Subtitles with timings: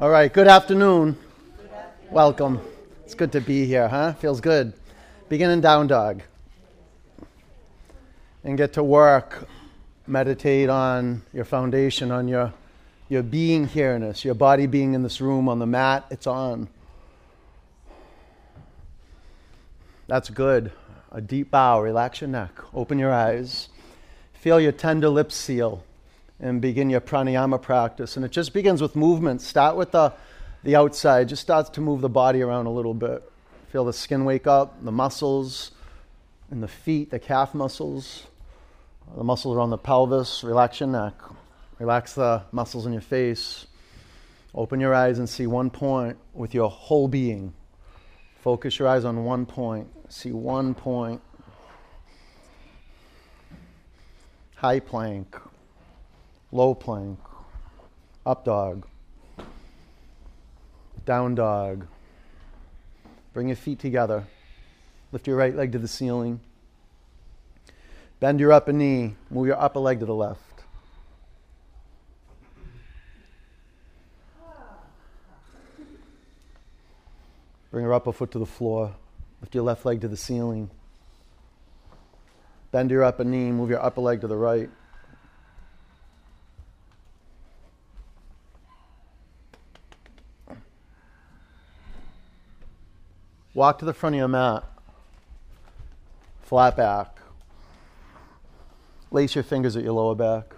[0.00, 1.14] All right, good afternoon.
[2.10, 2.58] Welcome.
[3.04, 4.14] It's good to be here, huh?
[4.14, 4.72] Feels good.
[5.28, 6.22] Begin in down dog.
[8.42, 9.46] And get to work.
[10.06, 12.54] Meditate on your foundation, on your,
[13.10, 16.26] your being here in this, your body being in this room, on the mat it's
[16.26, 16.70] on.
[20.06, 20.72] That's good.
[21.12, 23.68] A deep bow, relax your neck, open your eyes,
[24.32, 25.84] feel your tender lips seal
[26.40, 28.16] and begin your pranayama practice.
[28.16, 29.42] And it just begins with movement.
[29.42, 30.12] Start with the,
[30.64, 33.30] the outside, just starts to move the body around a little bit.
[33.70, 35.70] Feel the skin wake up, the muscles
[36.50, 38.26] in the feet, the calf muscles,
[39.16, 40.42] the muscles around the pelvis.
[40.42, 41.14] Relax your neck.
[41.78, 43.66] Relax the muscles in your face.
[44.54, 47.52] Open your eyes and see one point with your whole being.
[48.40, 49.88] Focus your eyes on one point.
[50.08, 51.20] See one point.
[54.56, 55.36] High plank
[56.52, 57.18] low plank,
[58.26, 58.86] up dog,
[61.04, 61.86] down dog.
[63.32, 64.26] Bring your feet together.
[65.12, 66.40] Lift your right leg to the ceiling.
[68.18, 69.14] Bend your upper knee.
[69.30, 70.42] Move your upper leg to the left.
[77.70, 78.94] Bring your upper foot to the floor.
[79.40, 80.70] Lift your left leg to the ceiling.
[82.72, 83.52] Bend your upper knee.
[83.52, 84.68] Move your upper leg to the right.
[93.60, 94.64] Walk to the front of your mat.
[96.40, 97.18] Flat back.
[99.10, 100.54] Lace your fingers at your lower back.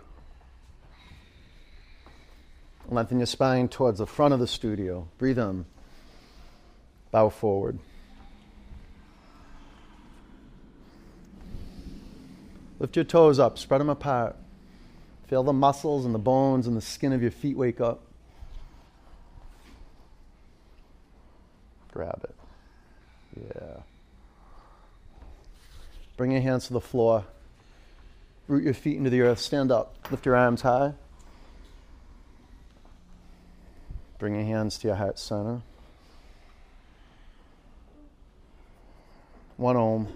[2.89, 5.09] Lengthen your spine towards the front of the studio.
[5.19, 5.65] Breathe in.
[7.11, 7.81] Bow forward.
[12.79, 14.37] Lift your toes up, spread them apart.
[15.27, 18.03] Feel the muscles and the bones and the skin of your feet wake up.
[21.91, 22.37] Grab it.
[23.37, 23.83] Yeah.
[26.23, 27.25] Bring your hands to the floor.
[28.47, 29.41] Root your feet into the earth.
[29.41, 29.97] Stand up.
[30.09, 30.93] Lift your arms high.
[34.21, 35.63] Bring your hands to your heart center.
[39.57, 40.07] One om.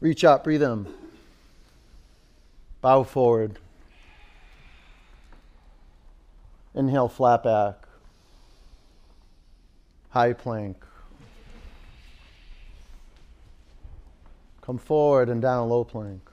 [0.00, 0.86] Reach out, breathe in.
[2.88, 3.58] Bow forward.
[6.74, 7.86] Inhale, flat back.
[10.08, 10.82] High plank.
[14.62, 16.30] Come forward and down, low plank.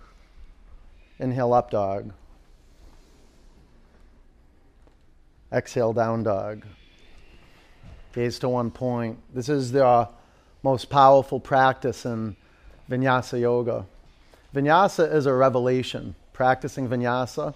[1.20, 2.14] Inhale, up dog.
[5.52, 6.64] Exhale, down dog.
[8.14, 9.20] Gaze to one point.
[9.34, 10.08] This is the
[10.64, 12.38] most powerful practice in
[12.90, 13.88] Vinyasa Yoga.
[14.56, 16.16] Vinyasa is a revelation.
[16.36, 17.56] Practicing vinyasa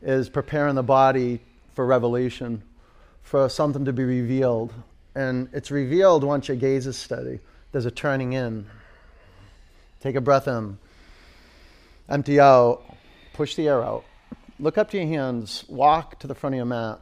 [0.00, 1.40] is preparing the body
[1.74, 2.62] for revelation,
[3.24, 4.72] for something to be revealed.
[5.16, 7.40] And it's revealed once your gaze is steady.
[7.72, 8.66] There's a turning in.
[9.98, 10.78] Take a breath in.
[12.08, 12.84] Empty out.
[13.32, 14.04] Push the air out.
[14.60, 15.64] Look up to your hands.
[15.68, 17.00] Walk to the front of your mat.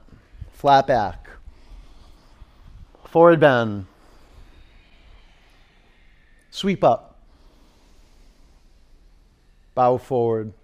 [0.54, 1.28] Flat back.
[3.04, 3.84] Forward bend.
[6.50, 7.18] Sweep up.
[9.74, 10.54] Bow forward.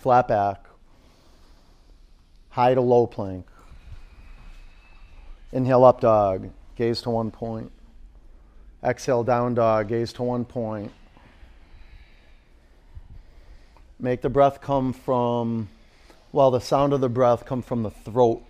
[0.00, 0.64] Flat back.
[2.48, 3.46] High to low plank.
[5.52, 6.50] Inhale up dog.
[6.74, 7.70] Gaze to one point.
[8.82, 9.88] Exhale down dog.
[9.88, 10.90] Gaze to one point.
[13.98, 15.68] Make the breath come from,
[16.32, 18.42] well, the sound of the breath come from the throat.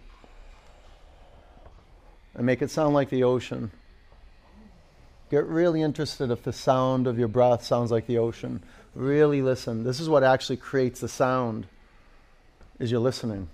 [2.34, 3.72] And make it sound like the ocean.
[5.32, 8.62] Get really interested if the sound of your breath sounds like the ocean.
[8.94, 9.84] Really listen.
[9.84, 11.66] This is what actually creates the sound
[12.78, 13.48] is you're listening.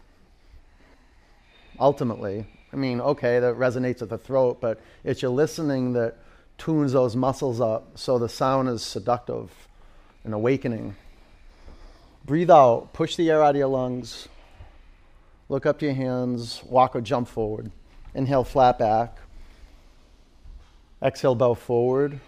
[1.79, 6.17] Ultimately, I mean, okay, that resonates at the throat, but it's your listening that
[6.57, 9.51] tunes those muscles up so the sound is seductive
[10.25, 10.97] and awakening.
[12.25, 14.29] Breathe out, push the air out of your lungs.
[15.49, 17.71] Look up to your hands, walk or jump forward.
[18.15, 19.19] Inhale, flat back.
[21.03, 22.21] Exhale, bow forward.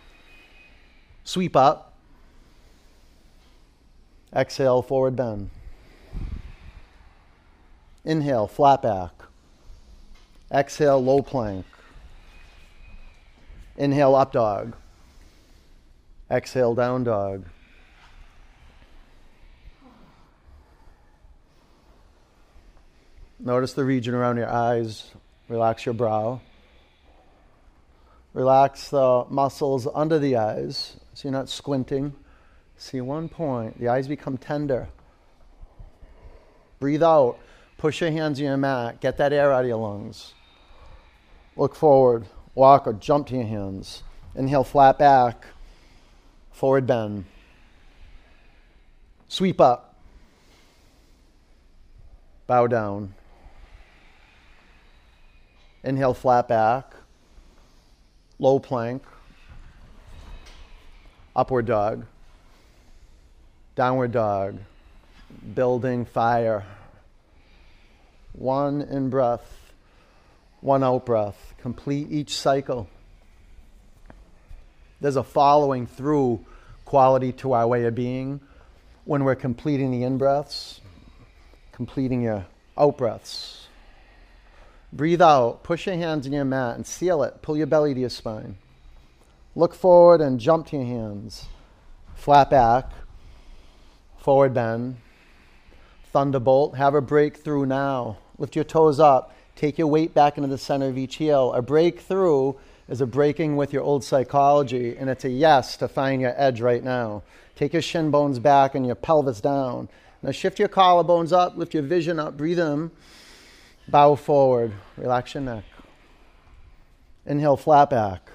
[1.24, 1.87] Sweep up.
[4.34, 5.50] Exhale, forward bend.
[8.04, 9.12] Inhale, flat back.
[10.52, 11.66] Exhale, low plank.
[13.76, 14.74] Inhale, up dog.
[16.30, 17.44] Exhale, down dog.
[23.40, 25.12] Notice the region around your eyes,
[25.48, 26.42] Relax your brow.
[28.34, 32.14] Relax the muscles under the eyes so you're not squinting.
[32.78, 33.78] See one point.
[33.80, 34.88] The eyes become tender.
[36.78, 37.38] Breathe out.
[37.76, 39.00] Push your hands in your mat.
[39.00, 40.32] Get that air out of your lungs.
[41.56, 42.26] Look forward.
[42.54, 44.04] Walk or jump to your hands.
[44.36, 45.46] Inhale, flat back.
[46.52, 47.24] Forward bend.
[49.26, 49.96] Sweep up.
[52.46, 53.14] Bow down.
[55.82, 56.94] Inhale, flat back.
[58.38, 59.02] Low plank.
[61.34, 62.06] Upward dog.
[63.78, 64.58] Downward dog.
[65.54, 66.66] Building fire.
[68.32, 69.72] One in breath,
[70.60, 71.54] one out breath.
[71.62, 72.88] Complete each cycle.
[75.00, 76.44] There's a following through
[76.84, 78.40] quality to our way of being
[79.04, 80.80] when we're completing the in breaths,
[81.70, 82.46] completing your
[82.76, 83.68] out breaths.
[84.92, 87.42] Breathe out, push your hands in your mat and seal it.
[87.42, 88.56] Pull your belly to your spine.
[89.54, 91.46] Look forward and jump to your hands.
[92.16, 92.90] Flat back,
[94.28, 94.94] forward bend,
[96.12, 96.76] thunderbolt.
[96.76, 98.18] Have a breakthrough now.
[98.36, 99.34] Lift your toes up.
[99.56, 101.50] Take your weight back into the center of each heel.
[101.54, 102.52] A breakthrough
[102.90, 106.60] is a breaking with your old psychology, and it's a yes to find your edge
[106.60, 107.22] right now.
[107.56, 109.88] Take your shin bones back and your pelvis down.
[110.22, 112.90] Now shift your collarbones up, lift your vision up, breathe in.
[113.88, 115.64] Bow forward, relax your neck.
[117.24, 118.30] Inhale, flat back.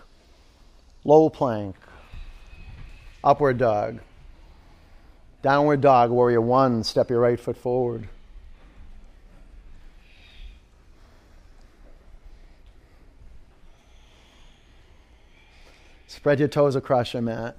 [1.04, 1.76] Low plank.
[3.24, 4.00] Upward dog.
[5.44, 6.86] Downward dog, warrior one.
[6.86, 8.08] Step your right foot forward.
[16.08, 17.58] Spread your toes across your mat.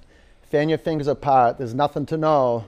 [0.50, 1.58] Fan your fingers apart.
[1.58, 2.64] There's nothing to know.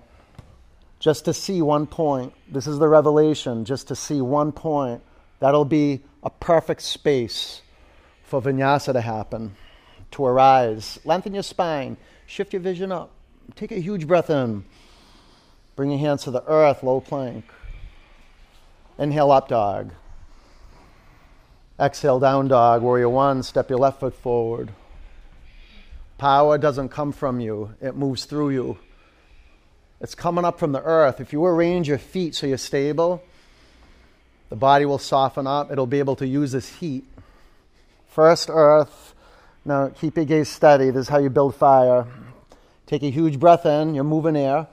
[0.99, 2.35] Just to see one point.
[2.53, 3.65] This is the revelation.
[3.65, 5.01] Just to see one point.
[5.41, 7.63] That'll be a perfect space
[8.23, 9.57] for vinyasa to happen,
[10.11, 10.99] to arise.
[11.07, 11.97] Lengthen your spine.
[12.27, 13.13] Shift your vision up.
[13.55, 14.65] Take a huge breath in.
[15.77, 17.45] Bring your hands to the earth, low plank.
[18.99, 19.93] Inhale, up dog.
[21.79, 22.81] Exhale, down dog.
[22.81, 24.71] Warrior one, step your left foot forward.
[26.17, 28.79] Power doesn't come from you, it moves through you.
[30.01, 31.21] It's coming up from the earth.
[31.21, 33.23] If you arrange your feet so you're stable,
[34.49, 35.71] the body will soften up.
[35.71, 37.05] It'll be able to use this heat.
[38.09, 39.15] First, earth.
[39.65, 40.91] Now, keep your gaze steady.
[40.91, 42.07] This is how you build fire.
[42.87, 43.95] Take a huge breath in.
[43.95, 44.69] You're moving air.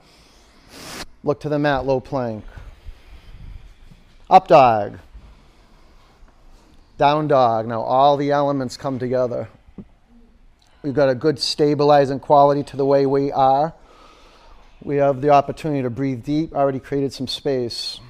[1.24, 2.44] Look to the mat, low plank.
[4.28, 4.98] Up dog.
[6.98, 7.66] Down dog.
[7.66, 9.48] Now, all the elements come together.
[10.82, 13.72] We've got a good stabilizing quality to the way we are.
[14.82, 18.00] We have the opportunity to breathe deep, already created some space.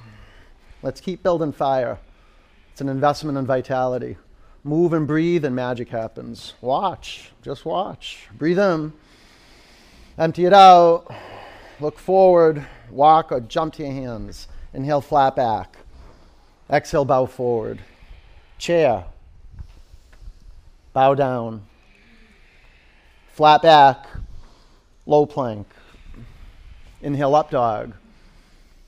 [0.83, 1.99] Let's keep building fire.
[2.73, 4.17] It's an investment in vitality.
[4.65, 6.53] Move and breathe, and magic happens.
[6.59, 8.27] Watch, just watch.
[8.37, 8.91] Breathe in,
[10.17, 11.07] empty it out,
[11.79, 14.47] look forward, walk or jump to your hands.
[14.73, 15.77] Inhale, flat back.
[16.69, 17.79] Exhale, bow forward.
[18.57, 19.05] Chair.
[20.93, 21.63] Bow down.
[23.33, 24.07] Flat back.
[25.05, 25.67] Low plank.
[27.01, 27.93] Inhale, up dog.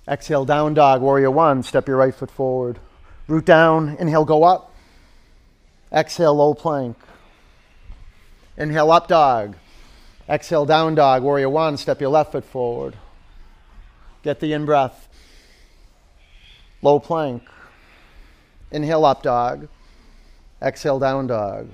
[0.08, 1.64] Exhale, down dog, warrior one.
[1.64, 2.80] Step your right foot forward.
[3.28, 3.98] Root down.
[4.00, 4.74] Inhale, go up.
[5.92, 6.98] Exhale, low plank.
[8.58, 9.56] Inhale, up dog.
[10.30, 11.78] Exhale, down dog, warrior one.
[11.78, 12.96] Step your left foot forward.
[14.28, 15.08] Get the in breath.
[16.82, 17.44] Low plank.
[18.72, 19.70] Inhale, up dog.
[20.62, 21.70] Exhale, down dog.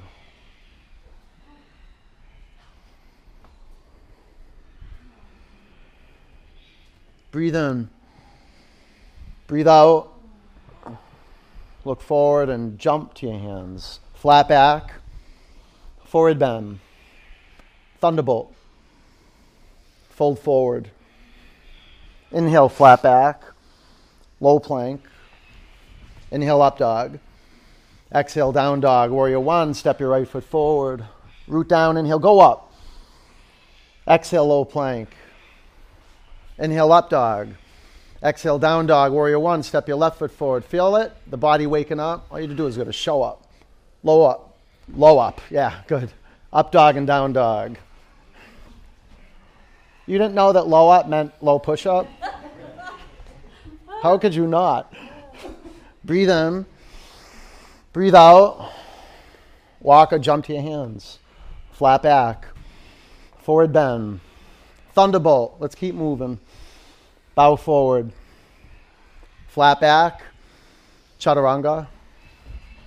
[7.32, 7.90] Breathe in.
[9.48, 10.14] Breathe out.
[11.84, 14.00] Look forward and jump to your hands.
[14.14, 14.94] Flat back.
[16.06, 16.82] Forward bend.
[18.00, 18.54] Thunderbolt.
[20.12, 20.92] Fold forward.
[22.34, 23.44] Inhale, flat back.
[24.40, 25.02] Low plank.
[26.32, 27.20] Inhale, up dog.
[28.13, 29.12] Exhale, down dog.
[29.12, 31.06] Warrior one, step your right foot forward.
[31.48, 32.74] Root down, inhale, go up.
[34.08, 35.10] Exhale, low plank.
[36.58, 37.50] Inhale, up dog.
[38.24, 39.12] Exhale, down dog.
[39.12, 40.66] Warrior one, step your left foot forward.
[40.66, 41.13] Feel it?
[41.28, 42.25] The body waking up.
[42.32, 43.48] All you to do is go to show up.
[44.04, 44.58] Low up.
[44.94, 45.40] Low up.
[45.50, 46.12] Yeah, good.
[46.52, 47.78] Up dog and down dog.
[50.06, 52.08] You didn't know that low up meant low push up?
[54.04, 54.94] How could you not?
[56.04, 56.66] Breathe in.
[57.94, 58.70] Breathe out.
[59.80, 61.20] Walk or jump to your hands.
[61.72, 62.48] Flat back.
[63.44, 64.20] Forward bend.
[64.92, 65.56] Thunderbolt.
[65.60, 66.38] Let's keep moving.
[67.34, 68.12] Bow forward.
[69.48, 70.22] Flat back.
[71.18, 71.88] Chaturanga.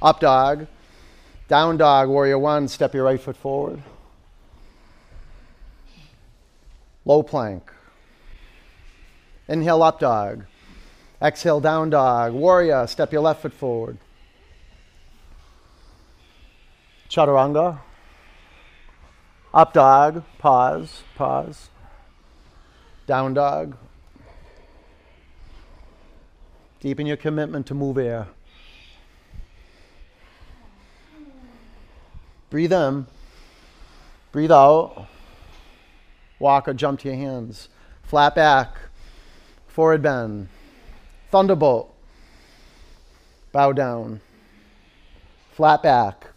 [0.03, 0.67] Up dog.
[1.49, 3.81] Down dog, warrior one, step your right foot forward.
[7.07, 7.73] Low plank.
[9.49, 10.45] Inhale, up dog.
[11.21, 12.33] Exhale, down dog.
[12.33, 13.99] Warrior, step your left foot forward.
[17.09, 17.81] Chaturanga.
[19.55, 21.71] Up dog, pause, pause.
[23.07, 23.77] Down dog.
[26.81, 28.29] Deepen your commitment to move air.
[32.51, 33.07] Breathe in.
[34.31, 35.09] Breathe out.
[36.39, 37.71] Walk or jump to your hands.
[38.03, 38.77] Flat back.
[39.67, 40.49] Forward bend.
[41.37, 41.95] Thunderbolt.
[43.53, 44.23] Bow down.
[45.53, 46.29] Flat back.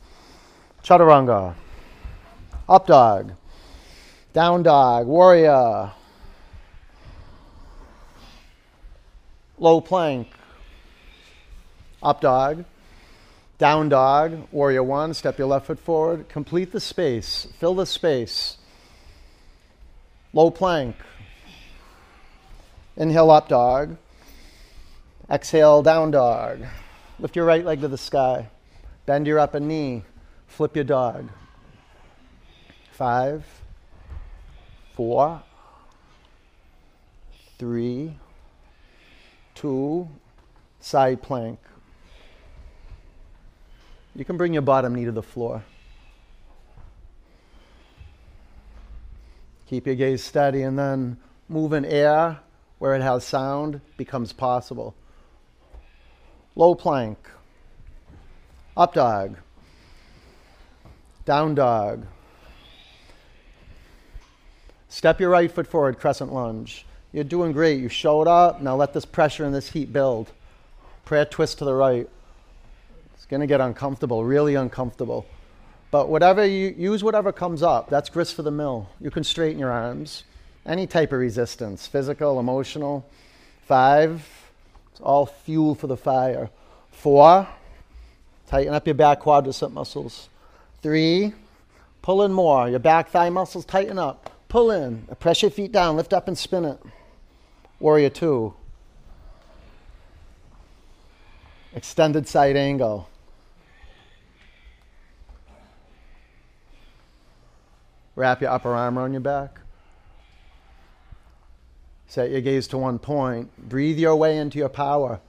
[0.84, 1.56] Chaturanga.
[2.68, 3.32] Up dog.
[4.34, 5.08] Down dog.
[5.08, 5.94] Warrior.
[9.58, 10.27] Low plank.
[12.03, 12.65] Up dog.
[13.58, 16.27] Down dog, warrior one, step your left foot forward.
[16.27, 18.58] Complete the space, fill the space.
[20.34, 20.98] Low plank.
[22.98, 23.98] Inhale, up dog.
[25.30, 26.66] Exhale, down dog.
[27.20, 28.50] Lift your right leg to the sky.
[29.06, 30.04] Bend your upper knee.
[30.48, 31.30] Flip your dog.
[32.92, 33.46] Five,
[34.96, 35.44] four,
[37.60, 38.18] three,
[39.54, 40.10] two,
[40.80, 41.60] side plank.
[44.16, 45.64] You can bring your bottom knee to the floor.
[49.68, 51.18] Keep your gaze steady and then
[51.48, 52.40] move in air
[52.80, 54.96] where it has sound becomes possible.
[56.60, 57.18] Low plank.
[58.75, 59.38] Up dog.
[61.24, 62.06] Down dog.
[64.89, 66.86] Step your right foot forward, crescent lunge.
[67.13, 67.80] You're doing great.
[67.80, 68.62] You showed up.
[68.62, 70.34] Now let this pressure and this heat build.
[71.06, 72.10] Prayer twist to the right
[73.13, 75.25] It's going to get uncomfortable, really uncomfortable.
[75.92, 77.89] But whatever you use, whatever comes up.
[77.89, 78.89] That's grist for the mill.
[79.00, 80.25] You can straighten your arms.
[80.66, 83.10] Any type of resistance, physical, emotional.
[83.66, 84.38] Five,
[85.00, 86.50] it's all fuel for the fire.
[86.91, 87.48] Four,
[88.48, 90.27] tighten up your back quadricep muscles.
[90.82, 91.34] Three,
[92.01, 92.68] pull in more.
[92.68, 94.29] Your back thigh muscles tighten up.
[94.50, 95.08] Pull in.
[95.22, 95.96] Press your feet down.
[95.96, 96.82] Lift up and spin it.
[97.79, 98.53] Warrior two.
[101.74, 103.08] Extended side angle.
[108.18, 109.62] Wrap your upper arm around your back.
[112.10, 113.56] Set your gaze to one point.
[113.70, 115.22] Breathe your way into your power.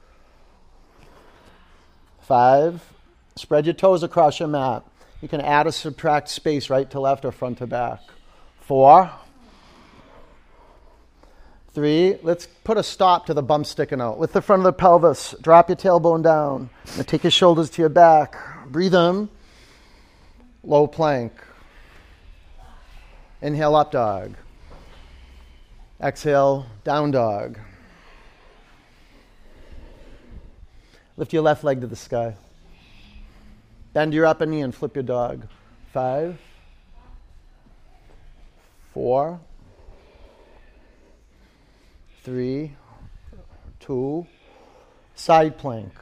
[2.22, 2.82] Five.
[3.36, 4.82] Spread your toes across your mat.
[5.20, 8.00] You can add or subtract space right to left or front to back.
[8.62, 9.10] Four.
[11.74, 12.16] Three.
[12.22, 14.18] Let's put a stop to the bump sticking out.
[14.18, 16.70] With the front of the pelvis, drop your tailbone down.
[16.96, 18.36] And take your shoulders to your back.
[18.68, 19.28] Breathe in.
[20.64, 21.32] Low plank.
[23.42, 24.34] Inhale, up dog.
[26.02, 27.58] Exhale, down dog.
[31.18, 32.36] Lift your left leg to the sky.
[33.92, 35.46] Bend your upper knee and flip your dog.
[35.92, 36.38] Five,
[38.94, 39.40] four,
[42.22, 42.76] three,
[43.78, 44.26] two,
[45.14, 45.92] side plank.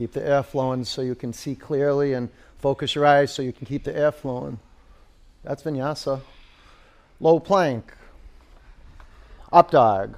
[0.00, 3.52] Keep the air flowing so you can see clearly and focus your eyes so you
[3.52, 4.58] can keep the air flowing.
[5.44, 6.22] That's vinyasa.
[7.20, 7.92] Low plank.
[9.52, 10.16] Up dog.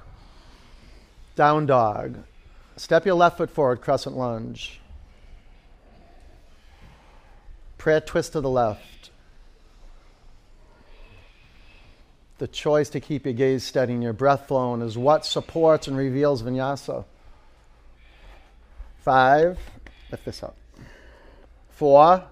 [1.35, 2.19] Down dog.
[2.77, 4.79] Step your left foot forward, crescent lunge.
[7.77, 9.09] Prayer twist to the left.
[12.37, 15.97] The choice to keep your gaze steady and your breath flowing is what supports and
[15.97, 17.03] reveals vinyasa.
[19.03, 19.59] Five,
[20.13, 20.55] lift this up.
[21.71, 22.23] Four,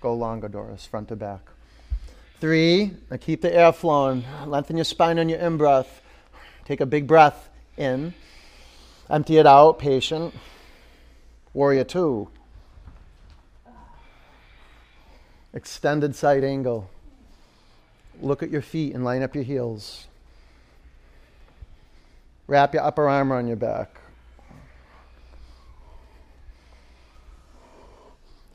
[0.00, 1.40] go longer, Doris, front to back.
[2.40, 4.24] Three, now keep the air flowing.
[4.46, 6.00] Lengthen your spine on your in breath.
[6.64, 8.14] Take a big breath in.
[9.10, 10.34] Empty it out, patient.
[11.52, 12.30] Warrior two.
[15.52, 16.88] Extended side angle.
[18.22, 20.06] Look at your feet and line up your heels.
[22.46, 24.01] Wrap your upper arm around your back.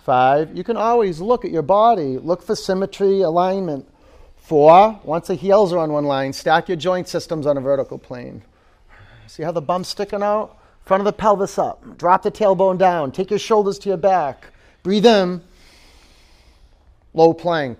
[0.07, 3.85] Five, you can always look at your body, look for symmetry, alignment.
[4.37, 7.97] Four, once the heels are on one line, stack your joint systems on a vertical
[7.97, 8.41] plane.
[9.27, 10.57] See how the bump's sticking out?
[10.85, 11.97] Front of the pelvis up.
[11.97, 13.11] Drop the tailbone down.
[13.11, 14.47] Take your shoulders to your back.
[14.81, 15.41] Breathe in.
[17.13, 17.77] Low plank.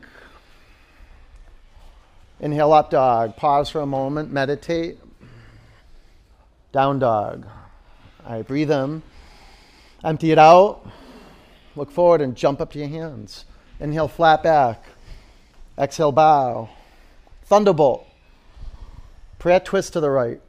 [2.42, 3.38] Inhale up dog.
[3.38, 4.34] Pause for a moment.
[4.34, 5.00] Meditate.
[6.74, 7.48] Down dog.
[8.26, 9.02] All right, breathe in.
[10.04, 10.86] Empty it out.
[11.78, 13.46] Look forward and jump up to your hands.
[13.80, 14.84] Inhale, flat back.
[15.78, 16.70] Exhale, bow.
[17.46, 18.08] Thunderbolt.
[19.38, 20.42] Prayer twist to the right.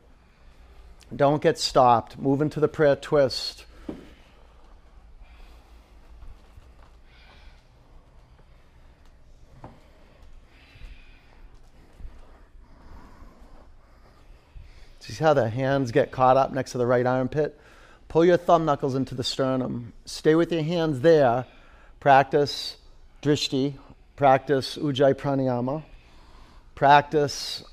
[1.15, 2.19] Don't get stopped.
[2.19, 3.67] Move into the prayer twist.
[15.01, 17.59] See how the hands get caught up next to the right armpit?
[18.09, 19.93] Pull your thumb knuckles into the sternum.
[20.07, 21.45] Stay with your hands there.
[22.01, 22.77] Practice
[23.23, 23.75] drishti.
[24.17, 25.85] Practice ujjayi pranayama.
[26.75, 27.65] Practice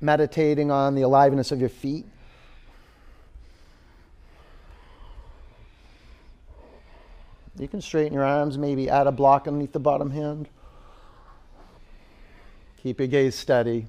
[0.00, 2.06] meditating on the aliveness of your feet.
[7.58, 10.48] You can straighten your arms, maybe add a block underneath the bottom hand.
[12.82, 13.86] Keep your gaze steady.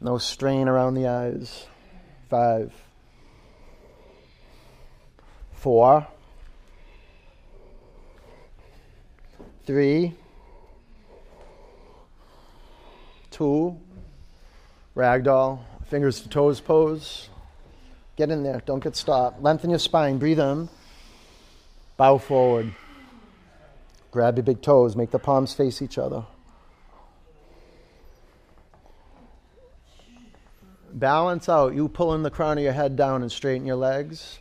[0.00, 1.66] No strain around the eyes
[2.28, 2.72] five,
[5.62, 6.04] four,
[9.64, 10.12] three,
[13.30, 13.78] two,
[14.96, 17.28] ragdoll, fingers to toes pose.
[18.16, 19.40] Get in there, don't get stopped.
[19.40, 20.68] Lengthen your spine, breathe in,
[21.96, 22.74] bow forward.
[24.10, 26.24] Grab your big toes, make the palms face each other.
[30.92, 34.38] balance out, you pulling the crown of your head down and straighten your legs,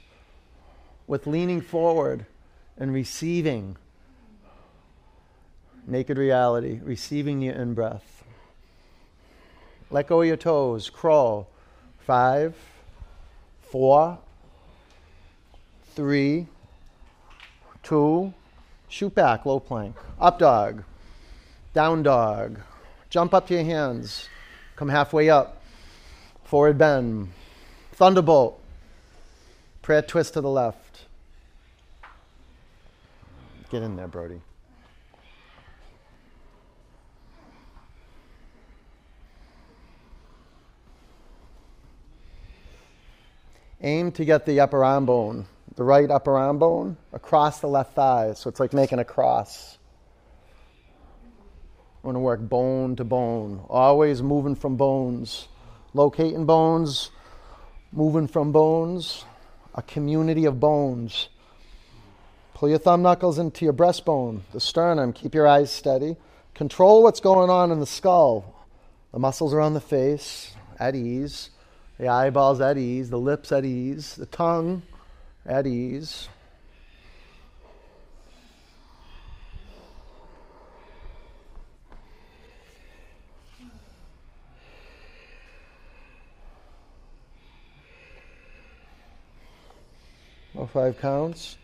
[1.12, 2.26] with leaning forward
[2.78, 3.76] and receiving
[5.86, 8.24] naked reality, receiving your in breath.
[9.90, 11.50] Let go of your toes, crawl.
[12.00, 12.56] Five,
[13.60, 14.20] four,
[15.96, 16.48] three,
[17.84, 18.34] two,
[18.88, 19.98] shoot back, low plank.
[20.18, 20.82] Up dog,
[21.74, 22.58] down dog.
[23.10, 24.30] Jump up to your hands,
[24.78, 25.62] come halfway up.
[26.46, 27.34] Forward bend.
[27.92, 28.62] Thunderbolt.
[29.82, 30.81] Prayer twist to the left.
[33.72, 34.40] Get in there, Brody.
[43.82, 47.96] Aim to get the upper arm bone, the right upper arm bone, across the left
[47.96, 48.34] thigh.
[48.34, 49.80] So it's like making a cross.
[52.04, 55.48] I want to work bone to bone, always moving from bones
[55.94, 57.12] locating bones,
[57.92, 59.26] moving from bones,
[59.76, 61.30] a community of bones.
[62.62, 65.14] Pull your thumb knuckles into your breastbone, the sternum.
[65.14, 66.16] Keep your eyes steady.
[66.54, 68.68] Control what's going on in the skull.
[69.12, 71.50] The muscles around the face at ease,
[71.98, 74.84] the eyeballs at ease, the lips at ease, the tongue
[75.44, 76.30] at ease.
[90.54, 91.58] or five counts.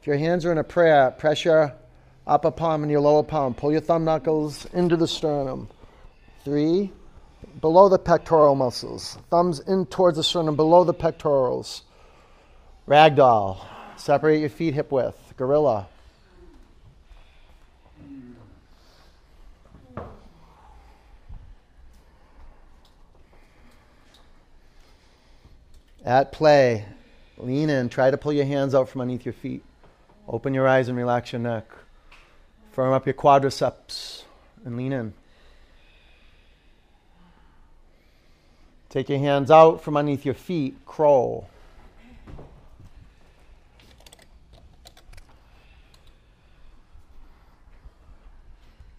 [0.00, 1.74] If your hands are in a prayer, press your
[2.26, 3.52] upper palm and your lower palm.
[3.52, 5.68] Pull your thumb knuckles into the sternum.
[6.42, 6.90] Three,
[7.60, 9.18] below the pectoral muscles.
[9.28, 11.82] Thumbs in towards the sternum, below the pectorals.
[12.88, 13.58] Ragdoll.
[13.96, 15.34] Separate your feet hip width.
[15.36, 15.86] Gorilla.
[26.02, 26.86] At play,
[27.36, 27.88] Lean in.
[27.88, 29.62] Try to pull your hands out from underneath your feet.
[30.32, 31.68] Open your eyes and relax your neck.
[32.70, 34.22] Firm up your quadriceps
[34.64, 35.12] and lean in.
[38.88, 40.76] Take your hands out from underneath your feet.
[40.86, 41.50] Crawl.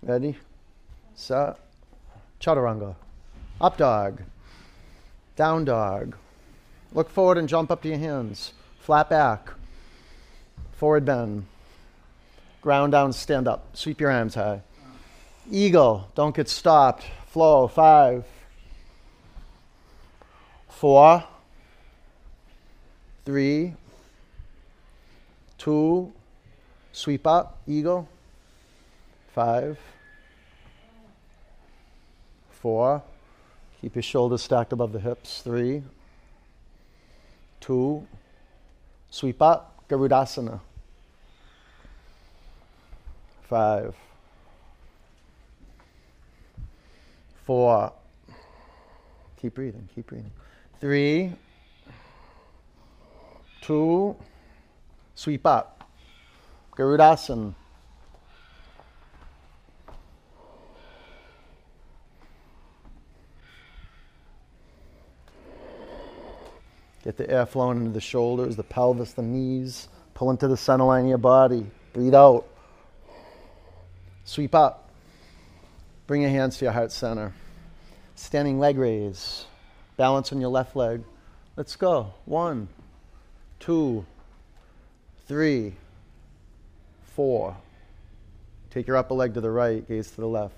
[0.02, 0.38] Ready?
[1.16, 1.58] Set.
[2.42, 2.96] Chaturanga.
[3.62, 4.24] Up dog.
[5.38, 6.18] Down dog.
[6.94, 8.52] Look forward and jump up to your hands.
[8.80, 9.52] Flat back.
[10.82, 11.46] Forward bend.
[12.64, 13.78] Ground down, stand up.
[13.78, 14.64] Sweep your arms high.
[15.52, 16.10] Eagle.
[16.16, 17.04] Don't get stopped.
[17.28, 17.68] Flow.
[17.68, 18.26] Five.
[20.70, 21.24] Four.
[23.26, 23.76] Three.
[25.60, 26.12] Two.
[26.92, 27.60] Sweep up.
[27.68, 28.10] Eagle.
[29.36, 29.78] Five.
[32.50, 33.04] Four.
[33.82, 35.44] Keep your shoulders stacked above the hips.
[35.44, 35.84] Three
[37.60, 38.08] two,
[39.12, 40.60] sweep up, Garudasana.
[43.52, 43.94] 5.
[47.44, 47.92] Four.
[49.42, 50.32] Keep breathing, keep breathing.
[50.80, 51.34] Three.
[53.60, 54.16] Two.
[55.16, 55.84] Sweep up.
[56.78, 57.54] Garudasana.
[67.04, 69.90] Get the air flowing into the shoulders, the pelvis, the knees.
[70.14, 71.70] Pull into the center line of your body.
[71.92, 72.48] Breathe out.
[74.26, 74.90] Sweep up.
[76.08, 77.34] Bring your hands to your heart center.
[78.16, 79.46] Standing leg raise.
[79.98, 81.04] Balance on your left leg.
[81.56, 82.14] Let's go.
[82.26, 82.68] One,
[83.60, 84.06] two,
[85.28, 85.74] three,
[87.16, 87.56] four.
[88.70, 90.56] Take your upper leg to the right, gaze to the left.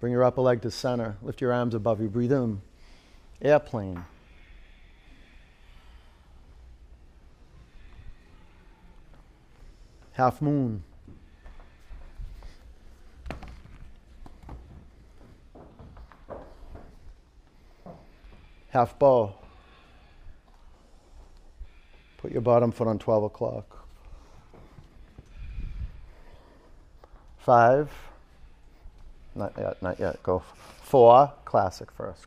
[0.00, 1.16] Bring your upper leg to center.
[1.22, 2.08] Lift your arms above you.
[2.08, 2.62] Breathe in.
[3.42, 4.04] Airplane.
[10.18, 10.82] Half moon.
[18.70, 19.32] Half bow.
[22.16, 23.86] Put your bottom foot on 12 o'clock.
[27.38, 27.88] Five.
[29.36, 30.20] Not yet, not yet.
[30.24, 30.42] Go.
[30.82, 31.32] Four.
[31.44, 32.26] Classic first.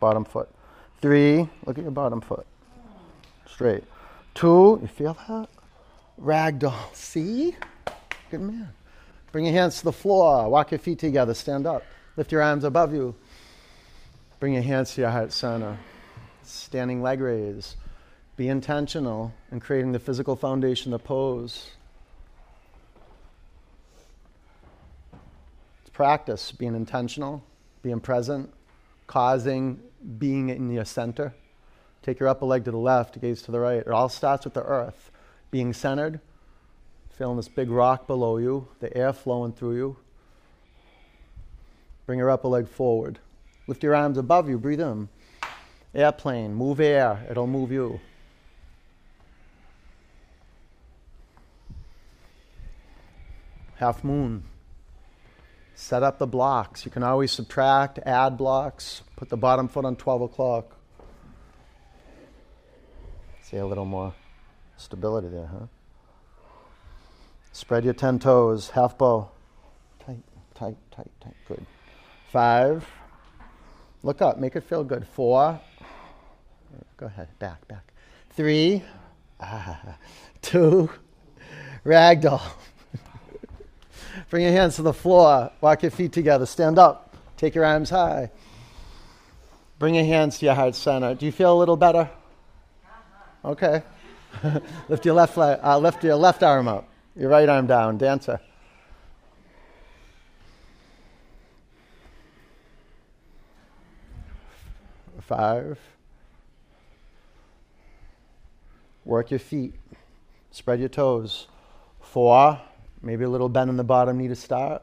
[0.00, 0.48] Bottom foot.
[1.00, 1.48] Three.
[1.66, 2.48] Look at your bottom foot.
[3.46, 3.84] Straight.
[4.34, 4.80] Two.
[4.82, 5.59] You feel that?
[6.22, 6.94] Ragdoll.
[6.94, 7.56] See?
[8.30, 8.68] Good man.
[9.32, 10.48] Bring your hands to the floor.
[10.48, 11.34] Walk your feet together.
[11.34, 11.82] Stand up.
[12.16, 13.14] Lift your arms above you.
[14.38, 15.78] Bring your hands to your heart center.
[16.42, 17.76] Standing leg raise.
[18.36, 21.70] Be intentional in creating the physical foundation of the pose.
[25.82, 27.44] It's practice being intentional,
[27.82, 28.52] being present,
[29.06, 29.80] causing
[30.18, 31.34] being in your center.
[32.02, 33.80] Take your upper leg to the left, gaze to the right.
[33.80, 35.09] It all starts with the earth.
[35.50, 36.20] Being centered,
[37.10, 39.96] feeling this big rock below you, the air flowing through you.
[42.06, 43.18] Bring your upper leg forward.
[43.66, 45.08] Lift your arms above you, breathe in.
[45.94, 48.00] Airplane, move air, it'll move you.
[53.80, 54.44] half moon.
[55.74, 56.84] Set up the blocks.
[56.84, 60.76] You can always subtract, add blocks, put the bottom foot on 12 o'clock.
[63.42, 64.14] See a little more
[64.80, 65.66] stability there, huh?
[67.52, 69.30] Spread your 10 toes, half bow.
[70.04, 70.22] Tight,
[70.54, 71.34] tight, tight, tight.
[71.46, 71.66] Good.
[72.32, 72.86] Five.
[74.02, 75.06] Look up, make it feel good.
[75.06, 75.60] Four.
[76.96, 77.92] Go ahead, back, back.
[78.30, 78.82] Three.
[79.40, 79.96] Ah.
[80.42, 80.90] Two.
[81.84, 82.42] Ragdoll.
[84.30, 85.50] Bring your hands to the floor.
[85.60, 86.46] Walk your feet together.
[86.46, 87.16] Stand up.
[87.36, 88.30] Take your arms high.
[89.78, 91.14] Bring your hands to your heart center.
[91.14, 92.10] Do you feel a little better?
[93.44, 93.82] Okay.
[94.88, 96.88] lift your left uh, lift your left arm up.
[97.16, 97.98] Your right arm down.
[97.98, 98.40] Dancer.
[105.20, 105.78] Five.
[109.04, 109.74] Work your feet.
[110.50, 111.46] Spread your toes.
[112.00, 112.60] Four.
[113.02, 114.82] Maybe a little bend in the bottom knee to start.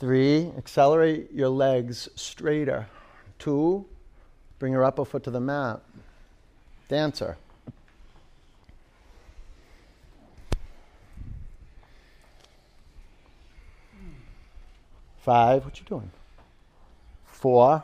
[0.00, 2.88] Three, accelerate your legs straighter.
[3.38, 3.86] Two,
[4.58, 5.80] bring your upper foot to the mat.
[6.88, 7.36] Dancer.
[15.24, 16.10] Five, what you doing?
[17.24, 17.82] Four.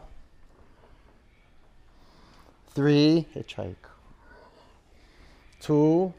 [2.75, 3.75] Three, hitchhike.
[5.61, 6.13] Two,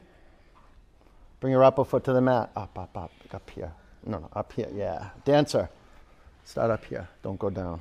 [1.42, 2.52] Bring your upper foot to the mat.
[2.54, 3.72] Up, up, up, up here.
[4.06, 4.68] No, no, up here.
[4.72, 5.10] Yeah.
[5.24, 5.68] Dancer.
[6.44, 7.08] Start up here.
[7.24, 7.80] Don't go down.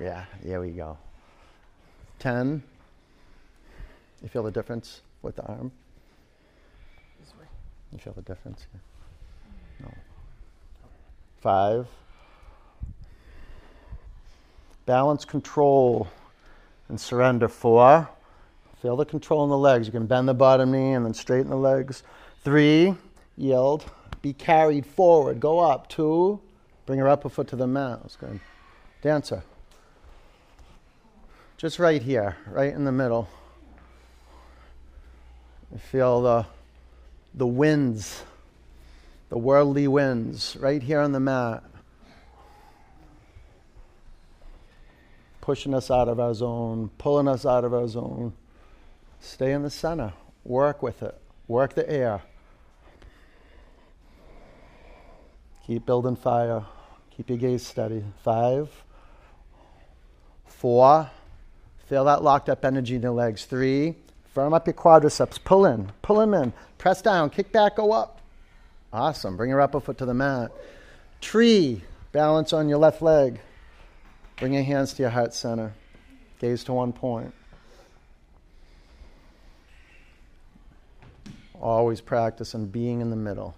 [0.00, 0.96] Yeah, here we go.
[2.20, 2.62] 10.
[4.22, 5.70] You feel the difference with the arm?
[7.20, 7.44] This way.
[7.92, 8.66] You feel the difference?
[8.72, 9.86] Yeah.
[9.86, 9.94] No.
[11.42, 11.88] Five.
[14.86, 16.06] Balance, control,
[16.88, 17.48] and surrender.
[17.48, 18.08] Four.
[18.80, 19.86] Feel the control in the legs.
[19.86, 22.04] You can bend the bottom knee and then straighten the legs.
[22.44, 22.94] Three,
[23.36, 23.84] yield.
[24.22, 25.40] Be carried forward.
[25.40, 25.88] Go up.
[25.88, 26.40] Two,
[26.86, 27.98] bring your upper foot to the mat.
[28.02, 28.38] That's good.
[29.02, 29.42] Dancer.
[31.56, 33.28] Just right here, right in the middle.
[35.90, 36.46] feel the,
[37.34, 38.22] the winds,
[39.32, 41.64] the worldly winds, right here on the mat.
[45.40, 48.34] Pushing us out of our zone, pulling us out of our zone.
[49.20, 50.12] Stay in the center.
[50.44, 51.18] Work with it.
[51.48, 52.20] Work the air.
[55.66, 56.66] Keep building fire.
[57.16, 58.04] Keep your gaze steady.
[58.22, 58.68] Five,
[60.44, 61.10] four.
[61.88, 63.46] Feel that locked up energy in the legs.
[63.46, 63.96] Three.
[64.34, 65.42] Firm up your quadriceps.
[65.42, 65.90] Pull in.
[66.02, 66.52] Pull them in.
[66.76, 67.30] Press down.
[67.30, 67.76] Kick back.
[67.76, 68.21] Go up.
[68.92, 69.36] Awesome.
[69.36, 70.52] Bring your upper foot to the mat.
[71.20, 71.82] Tree.
[72.12, 73.40] Balance on your left leg.
[74.38, 75.72] Bring your hands to your heart center.
[76.38, 77.32] Gaze to one point.
[81.60, 83.54] Always practice on being in the middle.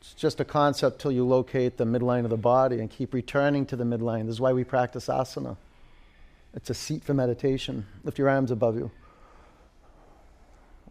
[0.00, 3.66] It's just a concept till you locate the midline of the body and keep returning
[3.66, 4.26] to the midline.
[4.26, 5.56] This is why we practice asana.
[6.54, 7.86] It's a seat for meditation.
[8.04, 8.90] Lift your arms above you.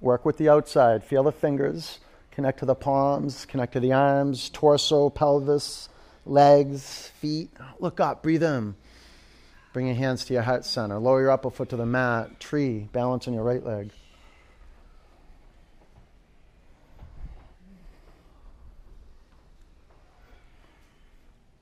[0.01, 1.03] Work with the outside.
[1.03, 1.99] Feel the fingers.
[2.31, 5.89] Connect to the palms, connect to the arms, torso, pelvis,
[6.25, 7.51] legs, feet.
[7.79, 8.75] Look up, breathe in.
[9.73, 10.99] Bring your hands to your heart center.
[10.99, 12.39] Lower your upper foot to the mat.
[12.39, 13.91] Tree, balance on your right leg.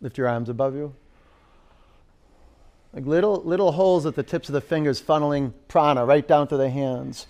[0.01, 0.95] Lift your arms above you.
[2.93, 6.57] Like little, little holes at the tips of the fingers funneling prana right down to
[6.57, 7.27] the hands.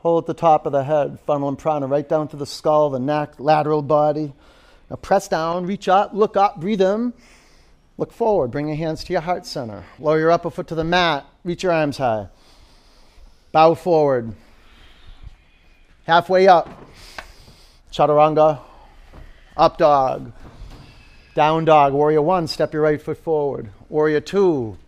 [0.00, 2.98] Hole at the top of the head, funneling prana right down to the skull, the
[2.98, 4.32] neck, lateral body.
[4.88, 7.12] Now press down, reach up, look up, breathe in.
[7.98, 9.84] Look forward, bring your hands to your heart center.
[9.98, 12.28] Lower your upper foot to the mat, reach your arms high.
[13.52, 14.34] Bow forward.
[16.06, 16.68] Halfway up.
[17.92, 18.60] Chaturanga.
[19.54, 20.32] Up dog.
[21.34, 21.92] Down dog.
[21.92, 23.70] Warrior one, step your right foot forward.
[23.90, 24.78] Warrior two,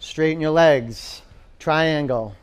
[0.00, 1.22] straighten your legs.
[1.60, 2.34] Triangle.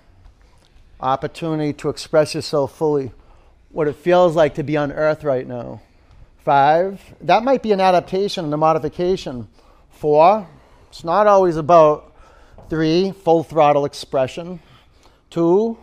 [1.02, 3.12] Opportunity to express yourself fully.
[3.72, 5.82] What it feels like to be on earth right now.
[6.46, 9.48] Five, that might be an adaptation and a modification.
[9.90, 10.48] Four,
[10.90, 12.16] it's not always about
[12.70, 14.60] three, full throttle expression.
[15.30, 15.78] Two,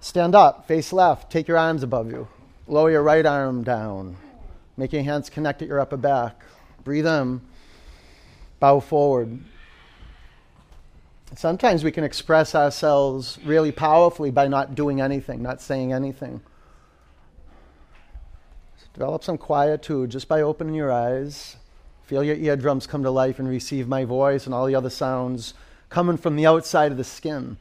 [0.00, 2.28] stand up, face left, take your arms above you.
[2.68, 4.16] Lower your right arm down.
[4.76, 6.40] Make your hands connect at your upper back.
[6.84, 7.40] Breathe in,
[8.60, 9.40] bow forward.
[11.36, 16.40] Sometimes we can express ourselves really powerfully by not doing anything, not saying anything.
[18.94, 21.56] Develop some quietude just by opening your eyes.
[22.04, 25.54] Feel your eardrums come to life and receive my voice and all the other sounds
[25.88, 27.56] coming from the outside of the skin.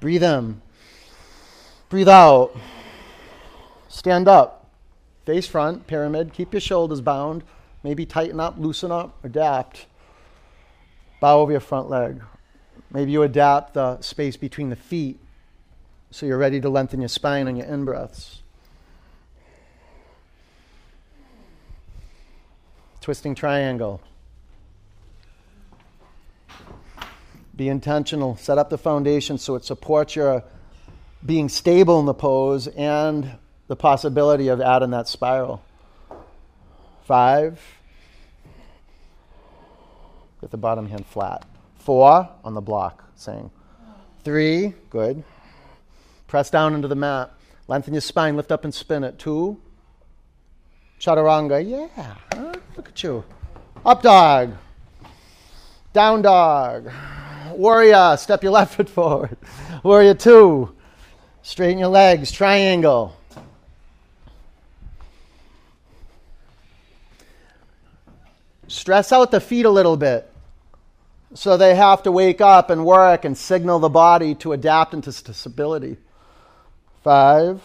[0.00, 0.60] Breathe in.
[1.88, 2.54] Breathe out.
[3.88, 4.68] Stand up.
[5.24, 6.34] Face front, pyramid.
[6.34, 7.42] Keep your shoulders bound.
[7.82, 9.86] Maybe tighten up, loosen up, adapt.
[11.20, 12.20] Bow over your front leg.
[12.94, 15.20] Maybe you adapt the space between the feet
[16.10, 18.40] so you're ready to lengthen your spine on your in breaths.
[23.04, 24.00] twisting triangle.
[27.54, 28.34] Be intentional.
[28.38, 30.42] Set up the foundation so it supports your
[31.24, 33.32] being stable in the pose and
[33.68, 35.62] the possibility of adding that spiral.
[37.04, 37.60] Five.
[40.40, 41.44] Get the bottom hand flat.
[41.84, 43.50] Four on the block, saying.
[44.24, 45.22] Three, good.
[46.26, 47.30] Press down into the mat.
[47.68, 49.18] Lengthen your spine, lift up and spin it.
[49.18, 49.60] Two.
[50.98, 52.14] Chaturanga, yeah.
[52.32, 52.54] Huh?
[52.74, 53.22] Look at you.
[53.84, 54.54] Up dog.
[55.92, 56.90] Down dog.
[57.52, 59.36] Warrior, step your left foot forward.
[59.82, 60.74] Warrior two.
[61.42, 62.32] Straighten your legs.
[62.32, 63.14] Triangle.
[68.68, 70.30] Stress out the feet a little bit.
[71.34, 75.12] So they have to wake up and work and signal the body to adapt into
[75.12, 75.96] stability.
[77.02, 77.60] Five.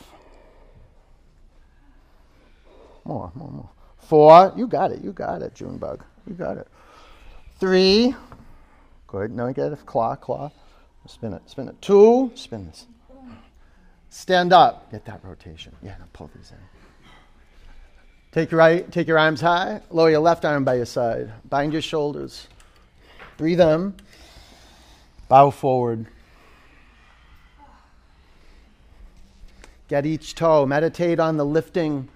[3.06, 3.70] More, more, more.
[4.00, 6.04] Four, you got it, you got it, Junebug.
[6.28, 6.68] You got it.
[7.60, 8.16] Three,
[9.06, 9.32] good.
[9.32, 10.52] Now get a claw, claw.
[11.08, 11.82] Spin it, spin it.
[11.82, 12.86] Two, spin this.
[14.10, 14.92] Stand up.
[14.92, 15.76] Get that rotation.
[15.84, 16.58] Yeah, now pull these in.
[18.32, 19.82] Take your right, take your arms high.
[19.92, 21.32] Lower your left arm by your side.
[21.48, 22.48] Bind your shoulders.
[23.39, 23.93] Breathe in.
[25.30, 26.08] Bow forward.
[29.88, 30.65] Get each toe.
[30.65, 32.10] Meditate on the lifting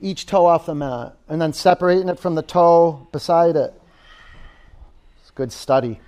[0.00, 3.80] each toe off the mat and then separating it from the toe beside it.
[5.20, 6.00] It's good study.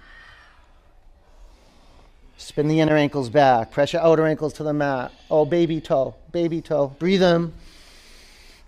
[2.36, 3.70] Spin the inner ankles back.
[3.70, 5.12] Press your outer ankles to the mat.
[5.30, 6.96] Oh, baby toe, baby toe.
[6.98, 7.52] Breathe in.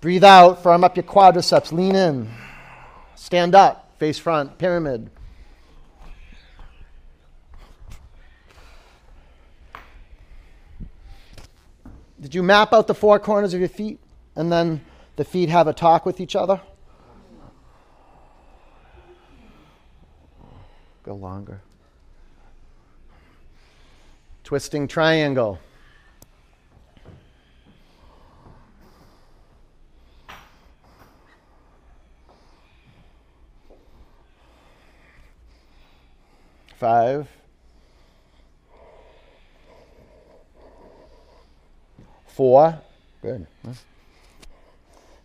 [0.01, 0.63] Breathe out.
[0.63, 1.73] Firm up your quadriceps.
[1.73, 2.31] Lean in.
[3.17, 3.91] Stand up.
[3.99, 4.57] Face front.
[4.57, 5.11] Pyramid.
[12.21, 13.99] Did you map out the four corners of your feet
[14.37, 14.85] and then
[15.17, 16.61] the feet have a talk with each other?
[21.03, 21.63] Go longer.
[24.45, 25.59] Twisting triangle.
[36.77, 37.29] Five.
[42.35, 42.79] Four.
[43.23, 43.47] Good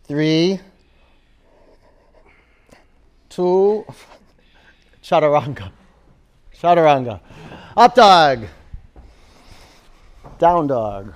[0.07, 0.59] three,
[3.29, 3.85] two,
[5.03, 5.71] chaturanga.
[6.55, 7.19] Chaturanga.
[7.75, 8.45] Up dog.
[10.37, 11.13] Down dog.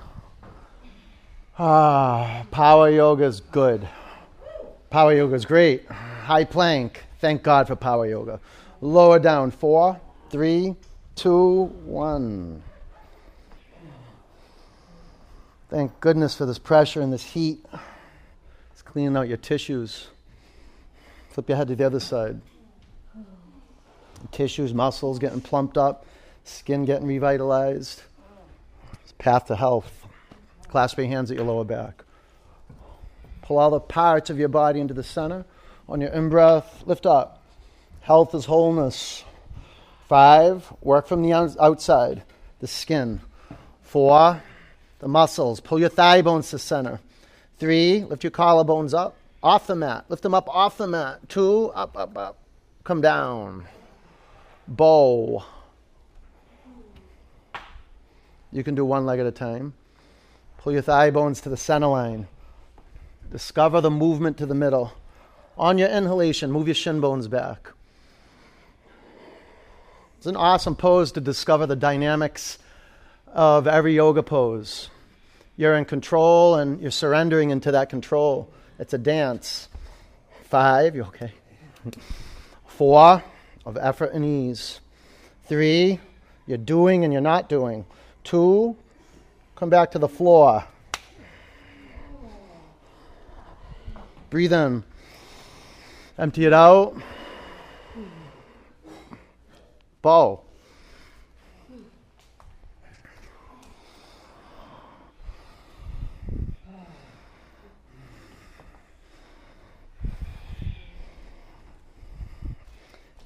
[1.58, 3.86] Ah, power yoga is good.
[4.88, 5.86] Power yoga is great.
[5.88, 7.04] High plank.
[7.20, 8.40] Thank God for power yoga.
[8.80, 9.50] Lower down.
[9.50, 10.00] Four,
[10.30, 10.74] three,
[11.14, 12.62] two, one.
[15.70, 17.64] Thank goodness for this pressure and this heat.
[18.72, 20.08] It's cleaning out your tissues.
[21.28, 22.40] Flip your head to the other side.
[24.32, 26.06] Tissues, muscles getting plumped up,
[26.42, 28.02] skin getting revitalized.
[29.04, 30.06] It's path to health.
[30.66, 32.02] Clasp your hands at your lower back.
[33.42, 35.44] Pull all the parts of your body into the center.
[35.88, 37.44] On your in breath, lift up.
[38.00, 39.22] Health is wholeness.
[40.08, 42.24] Five, work from the outside,
[42.58, 43.20] the skin.
[43.82, 44.42] Four,
[45.00, 45.60] the muscles.
[45.60, 47.00] Pull your thigh bones to center.
[47.58, 50.04] Three, lift your collarbones up, off the mat.
[50.08, 51.28] Lift them up off the mat.
[51.28, 52.38] Two, up, up, up.
[52.84, 53.66] Come down.
[54.68, 55.44] Bow.
[58.52, 59.74] You can do one leg at a time.
[60.58, 62.28] Pull your thigh bones to the center line.
[63.30, 64.92] Discover the movement to the middle.
[65.56, 67.70] On your inhalation, move your shin bones back.
[70.18, 72.58] It's an awesome pose to discover the dynamics
[73.32, 74.90] of every yoga pose.
[75.56, 78.50] You're in control and you're surrendering into that control.
[78.78, 79.68] It's a dance.
[80.44, 81.32] Five, you okay?
[82.66, 83.22] Four,
[83.64, 84.80] of effort and ease.
[85.44, 86.00] Three,
[86.46, 87.84] you're doing and you're not doing.
[88.24, 88.76] Two,
[89.54, 90.64] come back to the floor.
[94.30, 94.84] Breathe in.
[96.18, 96.94] Empty it out.
[100.02, 100.40] Bow.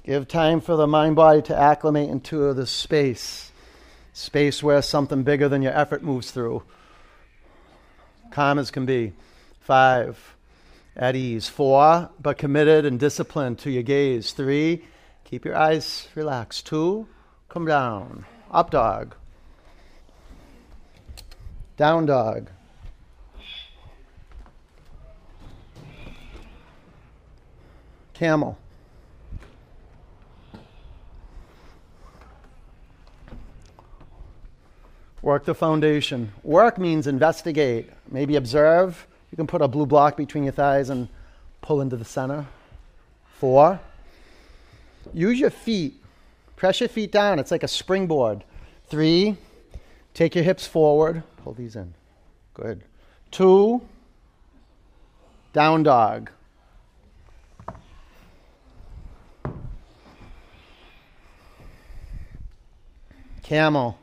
[0.05, 3.51] Give time for the mind body to acclimate into the space,
[4.13, 6.61] space where something bigger than your effort moves through.
[8.29, 9.13] Calm as can be.
[9.61, 10.35] Five,
[10.95, 11.47] at ease.
[11.47, 14.31] Four, but committed and disciplined to your gaze.
[14.31, 14.85] Three,
[15.23, 16.67] keep your eyes relaxed.
[16.67, 17.07] Two,
[17.49, 18.25] come down.
[18.51, 19.15] Up dog.
[21.77, 22.51] Down dog.
[28.13, 28.59] Camel.
[35.25, 36.31] Work the foundation.
[36.43, 39.07] Work means investigate, maybe observe.
[39.31, 41.09] You can put a blue block between your thighs and
[41.61, 42.45] pull into the center.
[43.39, 43.79] Four.
[45.15, 45.95] Use your feet.
[46.55, 47.39] Press your feet down.
[47.39, 48.43] It's like a springboard.
[48.85, 49.35] Three.
[50.13, 51.23] Take your hips forward.
[51.43, 51.95] Pull these in.
[52.53, 52.83] Good.
[53.31, 53.81] Two.
[55.53, 56.29] Down dog.
[63.41, 63.97] Camel.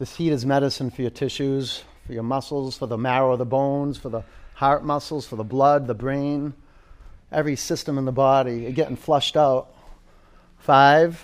[0.00, 3.44] This heat is medicine for your tissues, for your muscles, for the marrow of the
[3.44, 6.54] bones, for the heart muscles, for the blood, the brain,
[7.30, 8.60] every system in the body.
[8.60, 9.74] You're getting flushed out.
[10.56, 11.22] Five,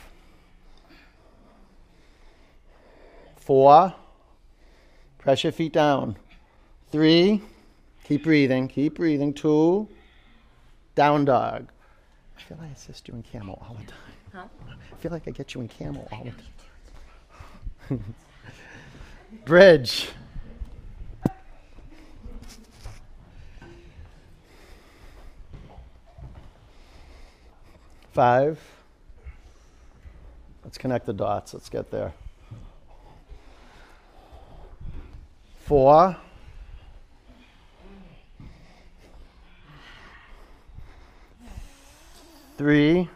[3.36, 3.94] four,
[5.20, 6.16] press your feet down.
[6.92, 7.40] Three,
[8.04, 9.32] keep breathing, keep breathing.
[9.32, 9.88] Two,
[10.94, 11.70] down dog.
[12.36, 13.98] I feel like I assist you in camel all the time.
[14.34, 14.68] Huh?
[14.92, 18.14] I feel like I get you in camel all the time.
[19.44, 20.08] Bridge.
[28.12, 28.58] Five.
[30.64, 31.54] Let's connect the dots.
[31.54, 32.12] Let's get there.
[35.66, 36.16] Four.
[42.56, 43.08] Three.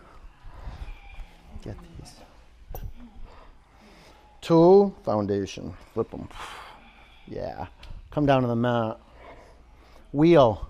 [4.40, 5.74] Two, foundation.
[5.92, 6.29] Flip them.
[7.26, 7.66] Yeah.
[8.11, 8.98] Come down to the mat.
[10.12, 10.68] Wheel.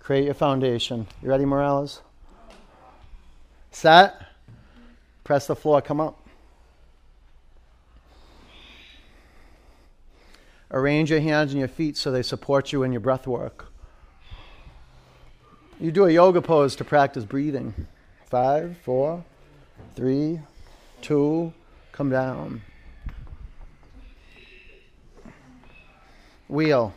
[0.00, 1.06] Create your foundation.
[1.22, 2.00] You ready, Morales?
[3.70, 4.20] Set.
[5.24, 5.80] Press the floor.
[5.80, 6.18] Come up.
[10.72, 13.66] Arrange your hands and your feet so they support you in your breath work.
[15.80, 17.74] You do a yoga pose to practice breathing.
[18.26, 19.24] Five, four,
[19.96, 20.40] three,
[21.00, 21.52] two,
[21.92, 22.62] come down.
[26.50, 26.92] Wheel.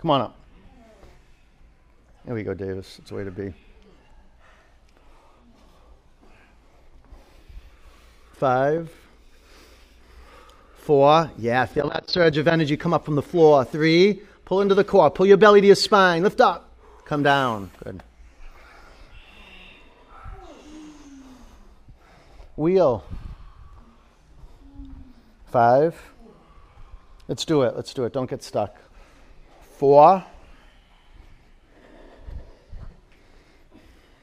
[0.00, 0.38] Come on up.
[2.24, 2.98] There we go, Davis.
[2.98, 3.52] It's the way to be.
[8.32, 8.90] Five.
[10.78, 11.30] Four.
[11.36, 13.66] Yeah, feel that surge of energy come up from the floor.
[13.66, 14.22] Three.
[14.46, 15.10] Pull into the core.
[15.10, 16.22] Pull your belly to your spine.
[16.22, 16.70] Lift up.
[17.04, 17.70] Come down.
[17.84, 18.02] Good.
[22.56, 23.04] Wheel.
[25.52, 26.15] Five
[27.28, 27.74] Let's do it.
[27.74, 28.12] Let's do it.
[28.12, 28.76] Don't get stuck.
[29.78, 30.24] Four.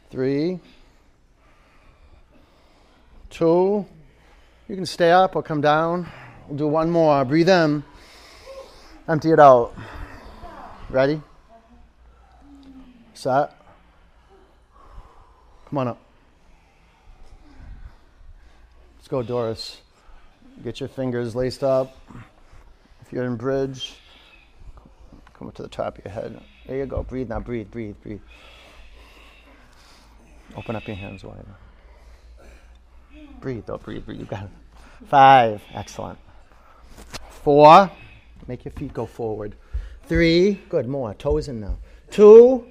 [0.10, 0.60] Three.
[3.30, 3.86] Two.
[4.70, 6.08] You can stay up or come down.
[6.48, 7.26] We'll do one more.
[7.26, 7.84] Breathe in.
[9.08, 9.74] Empty it out.
[10.90, 11.22] Ready?
[13.14, 13.54] Set.
[15.70, 16.00] Come on up.
[18.98, 19.82] Let's go, Doris.
[20.64, 21.98] Get your fingers laced up.
[23.14, 23.94] You're in bridge,
[25.36, 26.42] come up to the top of your head.
[26.66, 27.04] There you go.
[27.04, 27.42] Breathe now.
[27.42, 28.22] Breathe, breathe, breathe.
[30.58, 31.46] Open up your hands wider.
[33.40, 33.78] Breathe, though.
[33.78, 34.20] Breathe, breathe.
[34.20, 34.50] You got it.
[35.10, 35.62] Five.
[35.76, 36.18] Excellent.
[37.30, 37.92] Four.
[38.48, 39.56] Make your feet go forward.
[40.08, 40.60] Three.
[40.70, 40.88] Good.
[40.88, 41.14] More.
[41.14, 41.78] Toes in now.
[42.10, 42.66] Two.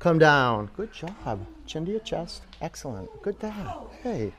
[0.00, 0.68] Come down.
[0.76, 1.46] Good job.
[1.66, 2.42] Chin to your chest.
[2.60, 3.08] Excellent.
[3.22, 3.90] Good job.
[4.02, 4.34] Hey.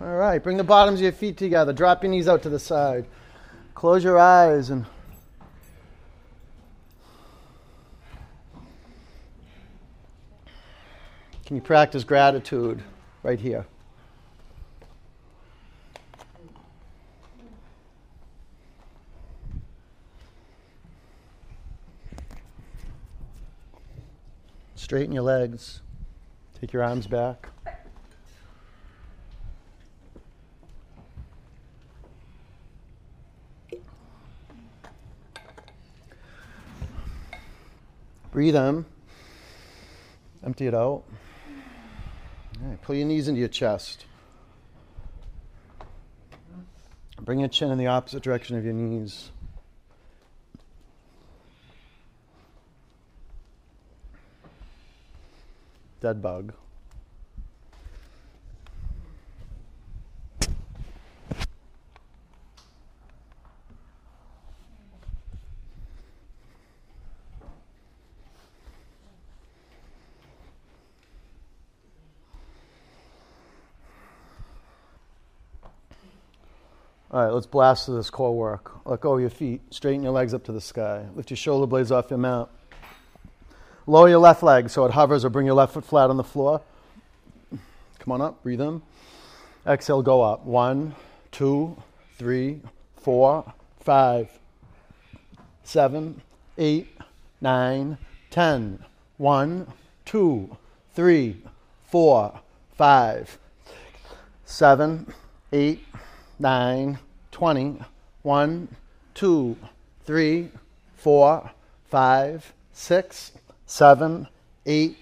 [0.00, 0.42] All right.
[0.42, 1.72] Bring the bottoms of your feet together.
[1.72, 3.06] Drop your knees out to the side.
[3.78, 4.84] Close your eyes and.
[11.46, 12.82] Can you practice gratitude
[13.22, 13.66] right here?
[24.74, 25.82] Straighten your legs.
[26.60, 27.48] Take your arms back.
[38.38, 38.84] Breathe in.
[40.44, 41.02] Empty it out.
[42.82, 44.06] pull your knees into your chest.
[47.20, 49.32] Bring your chin in the opposite direction of your knees.
[56.00, 56.52] Dead bug.
[77.10, 78.84] All right, let's blast to this core work.
[78.84, 79.62] Let go of your feet.
[79.70, 81.06] Straighten your legs up to the sky.
[81.14, 82.48] Lift your shoulder blades off your mat.
[83.86, 86.24] Lower your left leg so it hovers or bring your left foot flat on the
[86.24, 86.60] floor.
[87.98, 88.82] Come on up, breathe in.
[89.66, 90.44] Exhale, go up.
[90.44, 90.94] One,
[91.32, 91.82] two,
[92.18, 92.60] three,
[92.96, 94.30] four, five,
[95.64, 96.20] seven,
[96.58, 96.88] eight,
[97.40, 97.96] nine,
[98.28, 98.84] ten.
[99.16, 99.66] One,
[100.04, 100.58] two,
[100.94, 101.42] three,
[101.86, 102.38] four,
[102.76, 103.38] five,
[104.44, 105.10] seven,
[105.54, 105.86] eight,
[106.38, 106.98] nine,
[107.30, 107.80] twenty.
[108.22, 108.68] One,
[109.14, 109.56] two,
[110.04, 110.50] three,
[110.96, 111.50] four,
[111.90, 113.32] five, six,
[113.66, 114.28] seven,
[114.66, 114.96] eight,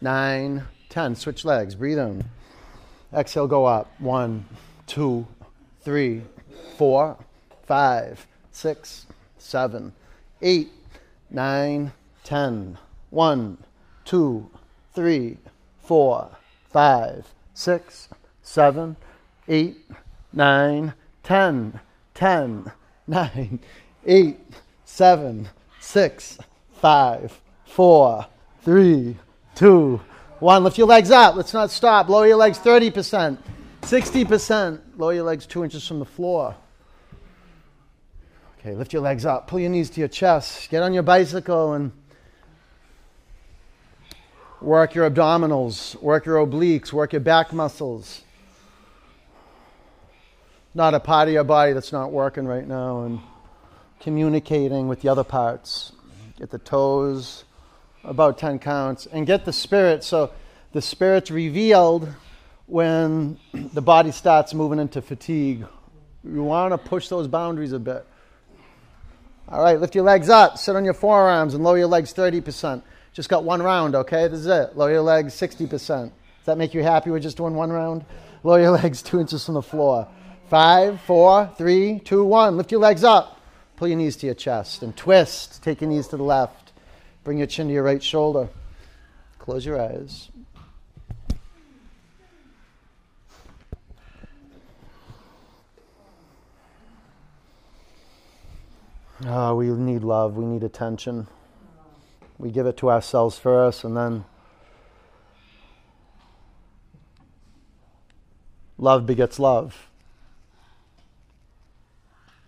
[0.00, 1.14] nine, ten.
[1.14, 1.74] Switch legs.
[1.74, 2.24] Breathe in.
[3.14, 3.90] Exhale, go up.
[3.98, 4.44] One,
[4.86, 5.26] two,
[5.82, 6.22] three,
[6.76, 7.16] four,
[7.66, 9.06] five, six,
[9.38, 9.92] seven,
[10.42, 10.70] eight,
[11.30, 11.92] nine,
[12.24, 12.78] ten.
[13.10, 13.58] One,
[14.04, 14.50] two,
[14.94, 15.38] three,
[15.82, 16.30] four,
[16.70, 18.08] five, six,
[18.42, 18.96] seven,
[19.48, 19.78] eight,
[20.36, 21.80] nine, ten.
[22.16, 22.72] Ten,
[23.06, 23.60] nine,
[24.06, 24.38] eight,
[24.86, 26.38] seven, six,
[26.80, 28.26] five, four,
[28.62, 29.18] three,
[29.54, 30.00] two,
[30.38, 30.64] one.
[30.64, 31.36] Lift your legs up.
[31.36, 32.08] Let's not stop.
[32.08, 33.36] Lower your legs 30%,
[33.82, 34.80] 60%.
[34.96, 36.56] Lower your legs two inches from the floor.
[38.60, 39.46] Okay, lift your legs up.
[39.46, 40.70] Pull your knees to your chest.
[40.70, 41.92] Get on your bicycle and
[44.62, 48.22] work your abdominals, work your obliques, work your back muscles.
[50.76, 53.20] Not a part of your body that's not working right now and
[53.98, 55.92] communicating with the other parts.
[56.38, 57.44] Get the toes
[58.04, 60.04] about 10 counts, and get the spirit.
[60.04, 60.32] So
[60.72, 62.12] the spirit's revealed
[62.66, 65.66] when the body starts moving into fatigue.
[66.22, 68.06] You want to push those boundaries a bit.
[69.48, 72.82] All right, lift your legs up, sit on your forearms, and lower your legs 30%.
[73.14, 74.28] Just got one round, okay?
[74.28, 74.76] This is it.
[74.76, 75.70] Lower your legs 60%.
[75.70, 76.10] Does
[76.44, 78.04] that make you happy with just doing one round?
[78.42, 80.06] Lower your legs two inches from the floor.
[80.48, 82.56] Five, four, three, two, one.
[82.56, 83.40] Lift your legs up.
[83.76, 85.62] Pull your knees to your chest and twist.
[85.62, 86.72] Take your knees to the left.
[87.24, 88.48] Bring your chin to your right shoulder.
[89.38, 90.28] Close your eyes.
[99.24, 100.36] Oh, we need love.
[100.36, 101.26] We need attention.
[102.38, 104.24] We give it to ourselves first, and then
[108.78, 109.88] love begets love.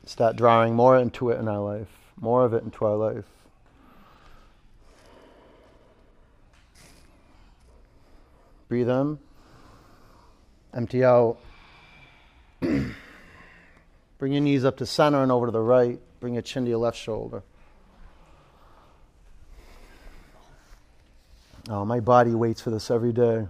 [0.08, 1.86] Start drawing more into it in our life,
[2.18, 3.26] more of it into our life.
[8.68, 9.18] Breathe in.
[10.72, 11.36] Empty out.
[12.60, 12.94] Bring
[14.32, 16.00] your knees up to center and over to the right.
[16.20, 17.42] Bring your chin to your left shoulder.
[21.68, 23.46] Oh, my body waits for this every day.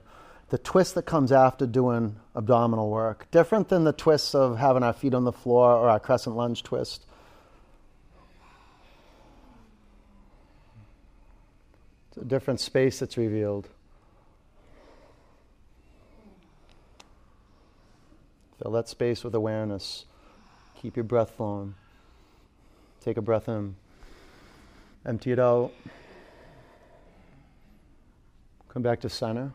[0.50, 4.94] The twist that comes after doing abdominal work, different than the twists of having our
[4.94, 7.04] feet on the floor or our crescent lunge twist.
[12.08, 13.68] It's a different space that's revealed.
[18.62, 20.06] Fill that space with awareness.
[20.80, 21.74] Keep your breath flowing.
[23.02, 23.76] Take a breath in.
[25.04, 25.72] Empty it out.
[28.68, 29.52] Come back to center.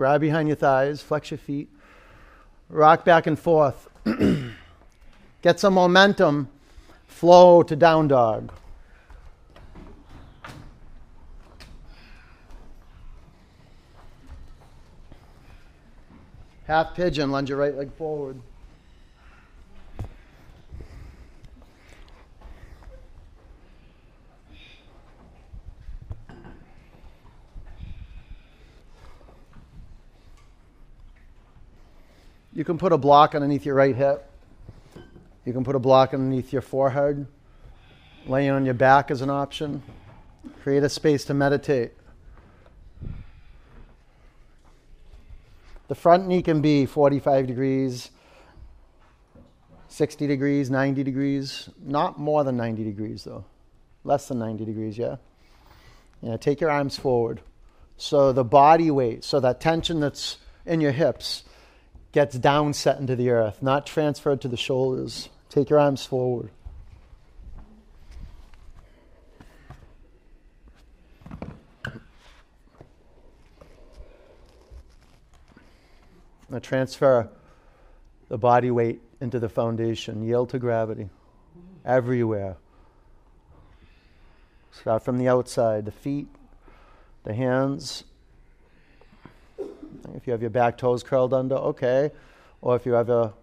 [0.00, 1.68] Grab behind your thighs, flex your feet.
[2.70, 3.86] Rock back and forth.
[5.42, 6.48] Get some momentum.
[7.06, 8.50] Flow to down dog.
[16.64, 18.40] Half pigeon, lunge your right leg forward.
[32.52, 34.28] You can put a block underneath your right hip.
[35.44, 37.26] You can put a block underneath your forehead.
[38.26, 39.82] Laying on your back is an option.
[40.62, 41.92] Create a space to meditate.
[45.88, 48.10] The front knee can be 45 degrees,
[49.88, 51.68] 60 degrees, 90 degrees.
[51.82, 53.44] Not more than 90 degrees, though.
[54.04, 55.16] Less than 90 degrees, yeah?
[56.22, 57.40] Yeah, take your arms forward.
[57.96, 61.44] So the body weight, so that tension that's in your hips,
[62.12, 65.28] gets down set into the earth, not transferred to the shoulders.
[65.48, 66.50] Take your arms forward.
[76.48, 77.28] Now transfer
[78.28, 80.24] the body weight into the foundation.
[80.24, 81.08] Yield to gravity
[81.84, 82.56] everywhere.
[84.72, 86.28] Start from the outside, the feet,
[87.24, 88.04] the hands,
[90.14, 92.10] if you have your back toes curled under, okay.
[92.60, 93.34] Or if you have your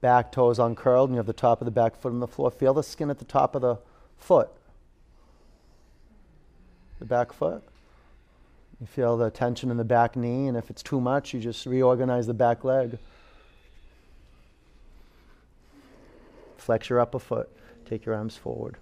[0.00, 2.50] back toes uncurled and you have the top of the back foot on the floor,
[2.50, 3.78] feel the skin at the top of the
[4.16, 4.50] foot.
[6.98, 7.62] The back foot.
[8.80, 11.64] You feel the tension in the back knee, and if it's too much, you just
[11.66, 12.98] reorganize the back leg.
[16.56, 17.48] Flex your upper foot.
[17.86, 18.76] Take your arms forward.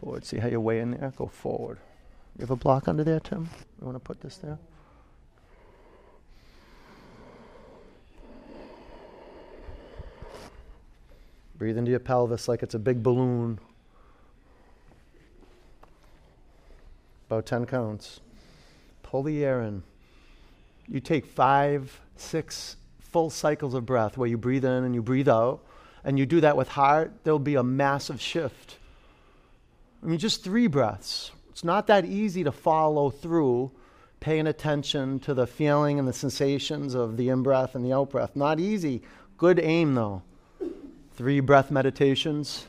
[0.00, 0.24] Forward.
[0.24, 1.12] See how you're weighing there?
[1.16, 1.78] Go forward.
[2.38, 3.48] You have a block under there, Tim?
[3.80, 4.58] You want to put this there?
[11.58, 13.58] Breathe into your pelvis like it's a big balloon.
[17.28, 18.20] About 10 counts.
[19.02, 19.82] Pull the air in.
[20.86, 25.28] You take five, six full cycles of breath where you breathe in and you breathe
[25.28, 25.60] out,
[26.04, 28.76] and you do that with heart, there'll be a massive shift.
[30.02, 31.30] I mean, just three breaths.
[31.50, 33.72] It's not that easy to follow through
[34.20, 38.10] paying attention to the feeling and the sensations of the in breath and the out
[38.10, 38.36] breath.
[38.36, 39.02] Not easy.
[39.38, 40.22] Good aim, though
[41.16, 42.66] three breath meditations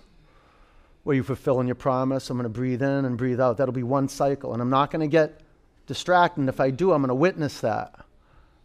[1.04, 2.30] where you fulfill in your promise.
[2.30, 3.58] I'm going to breathe in and breathe out.
[3.58, 4.54] That'll be one cycle.
[4.54, 5.41] And I'm not going to get
[5.86, 6.39] distracted.
[6.39, 7.93] And if I do, I'm going to witness that.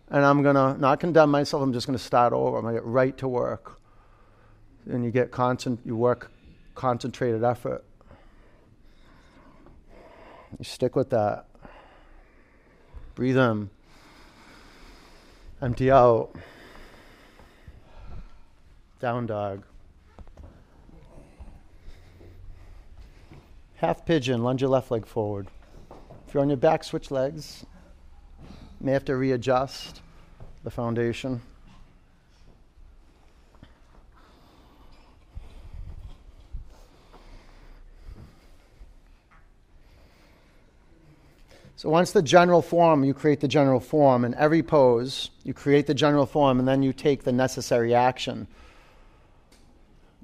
[0.08, 1.62] And I'm going to not condemn myself.
[1.62, 2.56] I'm just going to start over.
[2.56, 3.78] I'm going to get right to work.
[4.86, 6.30] And you get constant, you work
[6.74, 7.84] concentrated effort.
[10.58, 11.46] You stick with that.
[13.14, 13.70] Breathe in.
[15.60, 16.34] Empty out.
[19.00, 19.64] Down dog.
[23.82, 25.48] Half pigeon, lunge your left leg forward.
[26.28, 27.66] If you're on your back, switch legs.
[28.80, 30.00] May have to readjust
[30.62, 31.42] the foundation.
[41.74, 44.24] So once the general form, you create the general form.
[44.24, 48.46] In every pose, you create the general form and then you take the necessary action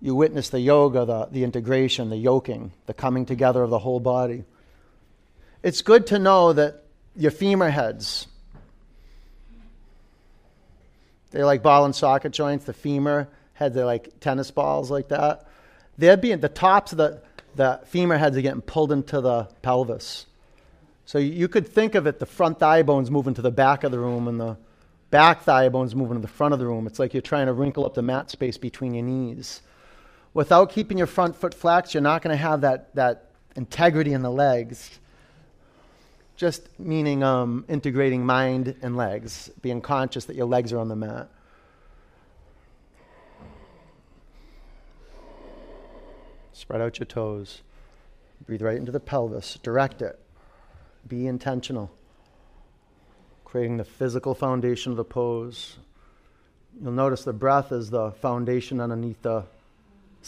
[0.00, 4.00] you witness the yoga, the, the integration, the yoking, the coming together of the whole
[4.00, 4.44] body.
[5.62, 6.84] It's good to know that
[7.16, 8.28] your femur heads,
[11.30, 15.48] they're like ball and socket joints, the femur heads, they're like tennis balls like that.
[15.96, 17.22] They're being, the tops of the,
[17.56, 20.26] the femur heads are getting pulled into the pelvis.
[21.06, 23.90] So you could think of it, the front thigh bones moving to the back of
[23.90, 24.58] the room and the
[25.10, 26.86] back thigh bones moving to the front of the room.
[26.86, 29.62] It's like you're trying to wrinkle up the mat space between your knees
[30.38, 34.22] without keeping your front foot flexed, you're not going to have that, that integrity in
[34.22, 35.00] the legs.
[36.36, 40.94] Just meaning um, integrating mind and legs, being conscious that your legs are on the
[40.94, 41.28] mat.
[46.52, 47.62] Spread out your toes.
[48.46, 49.58] Breathe right into the pelvis.
[49.64, 50.20] Direct it.
[51.08, 51.90] Be intentional.
[53.44, 55.78] Creating the physical foundation of the pose.
[56.80, 59.42] You'll notice the breath is the foundation underneath the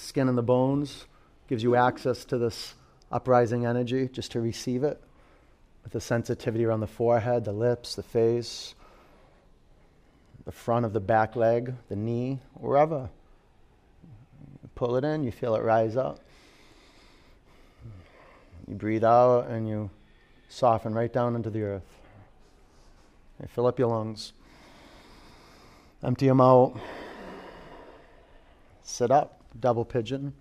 [0.00, 1.06] skin and the bones.
[1.48, 2.74] Gives you access to this
[3.10, 5.00] uprising energy just to receive it
[5.82, 8.74] with the sensitivity around the forehead, the lips, the face,
[10.44, 13.10] the front of the back leg, the knee, wherever.
[14.74, 16.20] Pull it in, you feel it rise up.
[18.66, 19.90] You breathe out and you
[20.48, 21.98] soften right down into the earth.
[23.40, 24.32] You fill up your lungs.
[26.02, 26.78] Empty them out.
[28.82, 30.32] Sit up, double pigeon.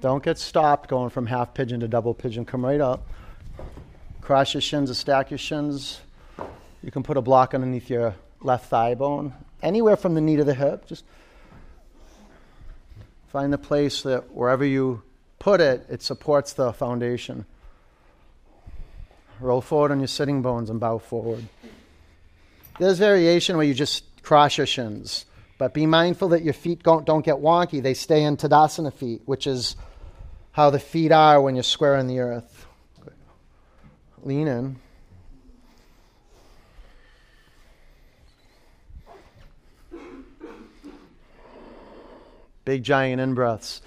[0.00, 2.44] Don't get stopped going from half pigeon to double pigeon.
[2.44, 3.06] Come right up.
[4.20, 6.00] Cross your shins or stack your shins.
[6.82, 9.32] You can put a block underneath your left thigh bone.
[9.62, 10.86] Anywhere from the knee to the hip.
[10.86, 11.04] Just
[13.28, 15.02] find the place that wherever you
[15.38, 17.46] put it, it supports the foundation.
[19.40, 21.46] Roll forward on your sitting bones and bow forward.
[22.78, 25.24] There's variation where you just cross your shins.
[25.58, 27.82] But be mindful that your feet don't, don't get wonky.
[27.82, 29.76] They stay in Tadasana feet, which is
[30.52, 32.66] how the feet are when you're square in the earth.
[34.22, 34.76] Lean in.
[42.64, 43.80] Big giant in breaths.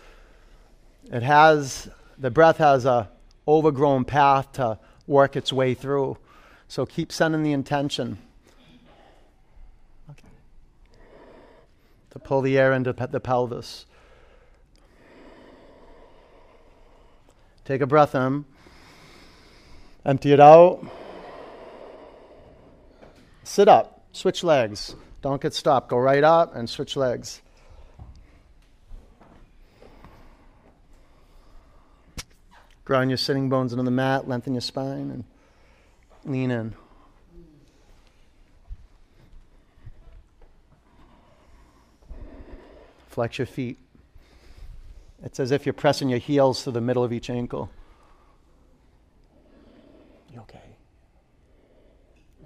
[1.11, 3.09] It has the breath has a
[3.47, 6.17] overgrown path to work its way through.
[6.67, 8.20] So keep sending the intention.
[12.20, 13.86] To pull the air into the pelvis.
[17.65, 18.45] Take a breath in,
[20.05, 20.86] empty it out.
[23.43, 24.95] Sit up, switch legs.
[25.22, 25.89] Don't get stopped.
[25.89, 27.41] Go right up and switch legs.
[32.86, 35.24] Ground your sitting bones into the mat, lengthen your spine, and
[36.26, 36.74] lean in.
[43.20, 43.78] Flex your feet.
[45.26, 47.70] It's as if you're pressing your heels to the middle of each ankle.
[50.34, 50.78] You okay?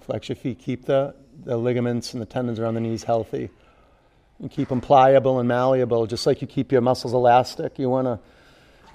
[0.01, 0.57] Flex your feet.
[0.57, 1.13] Keep the,
[1.45, 3.51] the ligaments and the tendons around the knees healthy.
[4.39, 7.77] And keep them pliable and malleable, just like you keep your muscles elastic.
[7.77, 8.19] You want to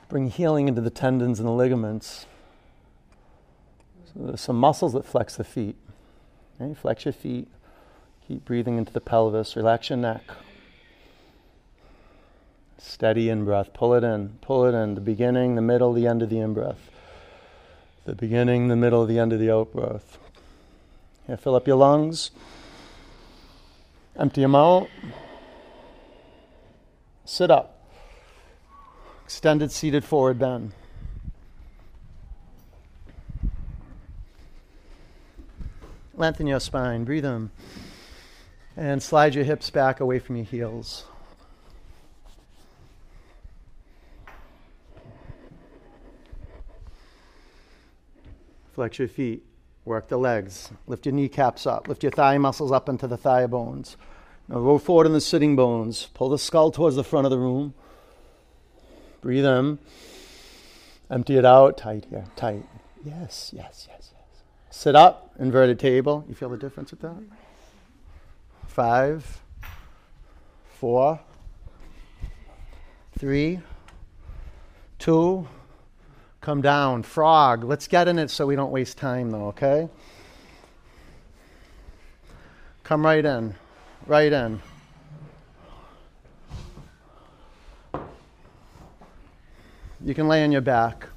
[0.08, 2.26] bring healing into the tendons and the ligaments.
[4.06, 5.76] So there's some muscles that flex the feet.
[6.60, 6.74] Okay?
[6.74, 7.46] Flex your feet.
[8.26, 9.54] Keep breathing into the pelvis.
[9.54, 10.24] Relax your neck.
[12.78, 13.72] Steady in breath.
[13.74, 14.38] Pull it in.
[14.40, 14.94] Pull it in.
[14.94, 16.90] The beginning, the middle, the end of the in breath.
[18.04, 20.18] The beginning, the middle, the end of the out breath.
[21.28, 22.30] Yeah, fill up your lungs.
[24.16, 24.88] Empty them out.
[27.24, 27.74] Sit up.
[29.24, 30.72] Extended seated forward bend.
[36.14, 37.04] Lengthen your spine.
[37.04, 37.50] Breathe in.
[38.76, 41.04] And slide your hips back away from your heels.
[48.78, 49.42] Flex your feet.
[49.84, 50.70] Work the legs.
[50.86, 51.88] Lift your kneecaps up.
[51.88, 53.96] Lift your thigh muscles up into the thigh bones.
[54.46, 56.06] Now roll forward in the sitting bones.
[56.14, 57.74] Pull the skull towards the front of the room.
[59.20, 59.80] Breathe in.
[61.10, 61.76] Empty it out.
[61.76, 62.26] Tight here.
[62.36, 62.64] Tight.
[63.04, 64.42] Yes, yes, yes, yes.
[64.70, 65.34] Sit up.
[65.40, 66.24] Inverted table.
[66.28, 67.20] You feel the difference with that?
[68.68, 69.40] Five,
[70.68, 71.18] four,
[73.18, 73.58] three,
[75.00, 75.48] two,
[76.49, 77.03] Come down.
[77.03, 77.62] Frog.
[77.62, 79.86] Let's get in it so we don't waste time, though, okay?
[82.84, 83.55] Come right in.
[84.07, 84.59] Right in.
[90.03, 91.09] You can lay on your back.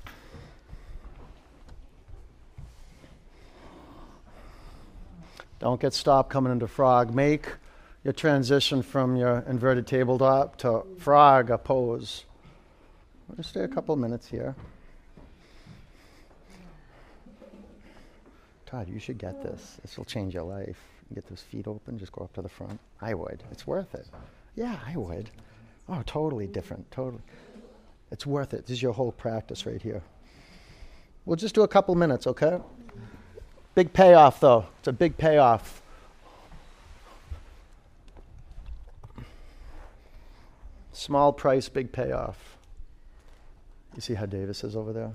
[5.60, 7.16] Don't get stopped coming into frog.
[7.16, 7.48] Make
[8.04, 12.26] your transition from your inverted tabletop to frog, a pose.
[13.30, 14.58] We'll stay a couple minutes here.
[18.72, 19.76] Todd, you should get this.
[19.78, 19.82] Oh.
[19.82, 20.78] This will change your life.
[21.14, 22.80] Get those feet open, just go up to the front.
[23.02, 23.44] I would.
[23.52, 24.08] It's worth it.
[24.56, 25.30] Yeah, I would.
[25.90, 26.90] Oh, totally different.
[26.90, 27.22] Totally.
[28.12, 28.66] It's worth it.
[28.66, 30.02] This is your whole practice right here.
[31.26, 32.60] We'll just do a couple minutes, okay?
[33.76, 34.66] Big payoff, though.
[34.80, 35.82] It's a big payoff.
[40.94, 42.58] Small price, big payoff.
[43.96, 45.12] You see how Davis is over there?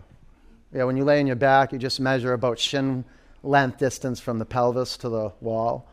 [0.75, 3.05] Yeah, when you lay on your back, you just measure about shin
[3.47, 5.89] length distance from the pelvis to the wall.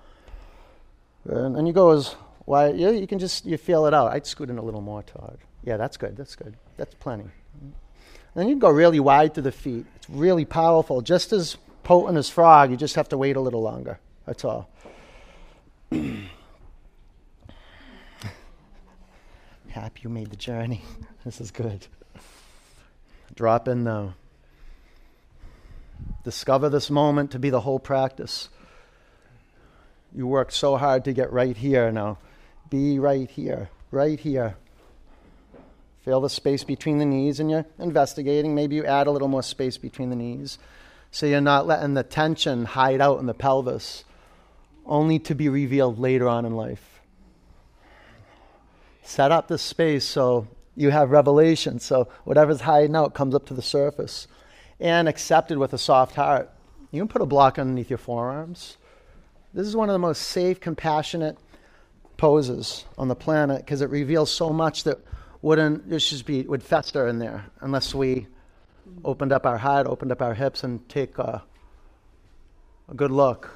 [1.26, 4.12] And, and you go as Why you, you can just you feel it out.
[4.12, 5.38] I'd scoot in a little more, Todd.
[5.64, 6.18] Yeah, that's good.
[6.18, 6.56] That's good.
[6.78, 7.26] That's plenty.
[8.36, 9.86] Then you can go really wide to the feet.
[9.96, 11.02] It's really powerful.
[11.02, 14.00] Just as potent as frog, you just have to wait a little longer.
[14.26, 14.70] That's all.
[19.70, 20.82] Happy you made the journey.
[21.24, 21.88] This is good.
[23.34, 24.14] Drop in now.
[26.24, 28.50] Discover this moment to be the whole practice.
[30.16, 32.18] You worked so hard to get right here now.
[32.70, 34.56] Be right here, right here.
[36.04, 38.54] Feel the space between the knees and you're investigating.
[38.56, 40.60] Maybe you add a little more space between the knees.
[41.12, 44.04] So you're not letting the tension hide out in the pelvis,
[44.86, 47.02] only to be revealed later on in life.
[49.04, 51.80] Set up the space so you have revelation.
[51.80, 54.28] So whatever's hiding out comes up to the surface.
[54.84, 56.52] And accepted with a soft heart.
[56.92, 58.78] You can put a block underneath your forearms.
[59.54, 61.38] This is one of the most safe, compassionate
[62.18, 65.00] poses on the planet because it reveals so much that
[65.42, 68.28] wouldn't just be would fester in there unless we
[69.06, 71.42] opened up our heart, opened up our hips, and take a,
[72.90, 73.52] a good look.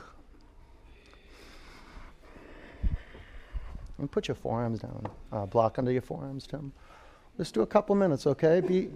[3.97, 5.07] And put your forearms down.
[5.31, 6.71] Uh, block under your forearms, Tim.
[7.37, 8.61] Just do a couple minutes, okay?
[8.61, 8.89] Be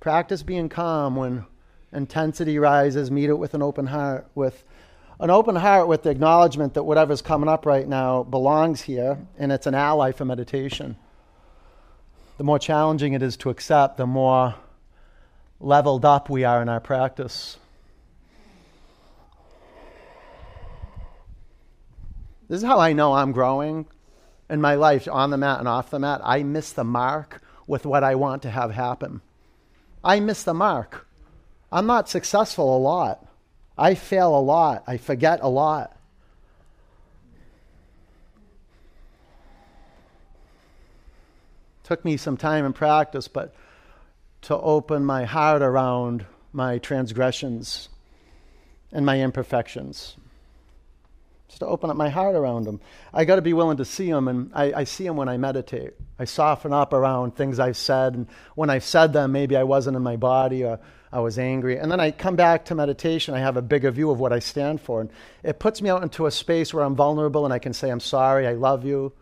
[0.00, 1.44] practice being calm when
[1.92, 3.10] intensity rises.
[3.10, 4.64] Meet it with an open heart, with
[5.20, 9.50] an open heart with the acknowledgement that whatever's coming up right now belongs here and
[9.50, 10.96] it's an ally for meditation.
[12.36, 14.54] The more challenging it is to accept, the more
[15.58, 17.56] leveled up we are in our practice.
[22.48, 23.86] This is how I know I'm growing
[24.48, 26.20] in my life on the mat and off the mat.
[26.22, 29.20] I miss the mark with what I want to have happen.
[30.04, 31.07] I miss the mark.
[31.70, 33.26] I'm not successful a lot.
[33.76, 34.84] I fail a lot.
[34.86, 35.96] I forget a lot.
[41.84, 43.54] Took me some time and practice, but
[44.42, 47.88] to open my heart around my transgressions
[48.92, 50.16] and my imperfections.
[51.48, 52.80] Just to open up my heart around them.
[53.12, 55.38] I got to be willing to see them, and I, I see them when I
[55.38, 55.94] meditate.
[56.18, 59.96] I soften up around things I've said, and when I've said them, maybe I wasn't
[59.96, 60.78] in my body or
[61.12, 61.78] I was angry.
[61.78, 64.38] And then I come back to meditation, I have a bigger view of what I
[64.38, 65.00] stand for.
[65.00, 65.10] And
[65.42, 68.00] it puts me out into a space where I'm vulnerable and I can say, I'm
[68.00, 69.12] sorry, I love you.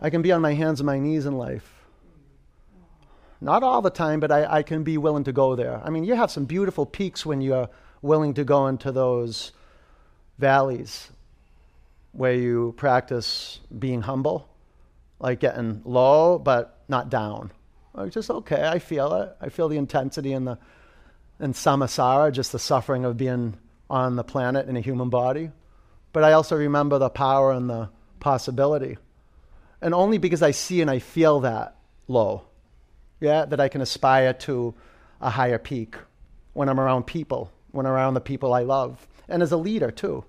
[0.00, 1.68] I can be on my hands and my knees in life.
[3.40, 5.80] Not all the time, but I, I can be willing to go there.
[5.84, 7.68] I mean, you have some beautiful peaks when you're
[8.00, 9.52] willing to go into those
[10.38, 11.10] valleys
[12.12, 14.48] where you practice being humble,
[15.18, 17.50] like getting low but not down.
[17.94, 19.36] Like just okay, I feel it.
[19.40, 20.58] I feel the intensity and the
[21.38, 23.58] and samsara, just the suffering of being
[23.90, 25.50] on the planet in a human body.
[26.12, 28.98] But I also remember the power and the possibility.
[29.80, 31.76] And only because I see and I feel that
[32.06, 32.44] low,
[33.20, 34.74] yeah, that I can aspire to
[35.20, 35.96] a higher peak
[36.52, 39.06] when I'm around people, when I'm around the people I love.
[39.28, 40.24] And as a leader, too.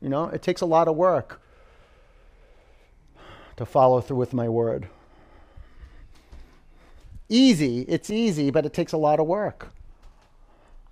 [0.00, 1.40] You know, it takes a lot of work
[3.56, 4.88] to follow through with my word.
[7.28, 9.72] Easy, it's easy, but it takes a lot of work.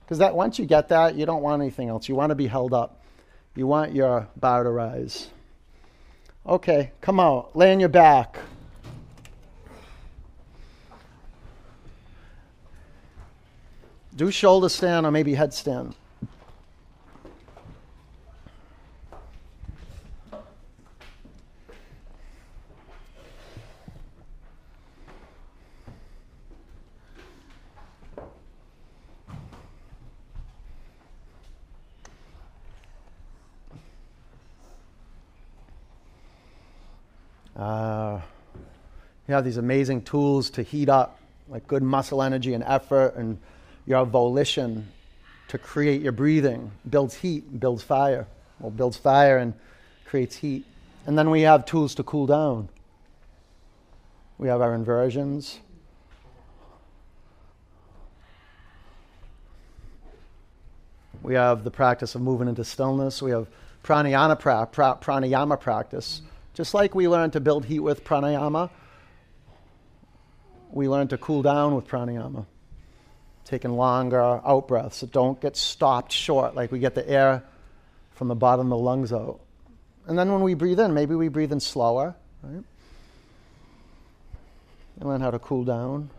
[0.05, 2.09] Because that once you get that, you don't want anything else.
[2.09, 3.03] You want to be held up.
[3.57, 5.31] You want your bow to rise.
[6.47, 7.57] Okay, come out.
[7.57, 8.39] Lay on your back.
[14.15, 15.95] Do shoulder stand or maybe headstand.
[37.57, 38.21] Uh,
[39.29, 43.39] you have these amazing tools to heat up, like good muscle energy and effort, and
[43.87, 44.89] your volition
[45.49, 48.27] to create your breathing builds heat, builds fire.
[48.59, 49.55] Well, builds fire and
[50.05, 50.65] creates heat.
[51.07, 52.69] And then we have tools to cool down.
[54.39, 55.61] We have our inversions.
[61.23, 63.23] We have the practice of moving into stillness.
[63.23, 63.49] We have
[63.83, 66.21] pranayama, pra- pra- pranayama practice
[66.55, 68.71] just like we learn to build heat with pranayama,
[70.71, 72.47] we learn to cool down with pranayama.
[73.45, 74.99] Taking longer out breaths.
[74.99, 77.43] So don't get stopped short, like we get the air
[78.13, 79.41] from the bottom of the lungs out.
[80.07, 82.65] And then when we breathe in, maybe we breathe in slower, right?
[85.01, 86.11] And learn how to cool down.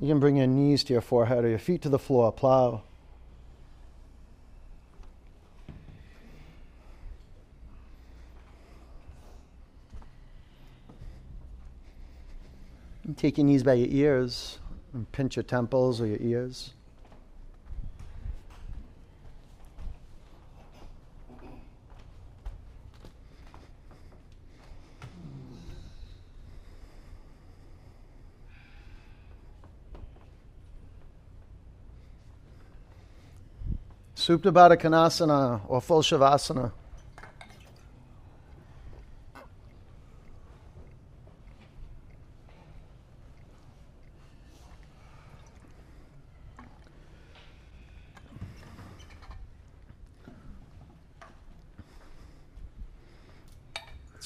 [0.00, 2.82] You can bring your knees to your forehead or your feet to the floor, plow.
[13.16, 14.58] Take your knees by your ears
[14.94, 16.72] and pinch your temples or your ears.
[34.14, 36.70] Supta Baddha Konasana or full Shavasana.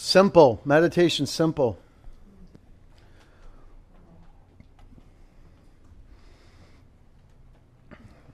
[0.06, 0.60] Simple.
[0.64, 1.76] Meditation simple.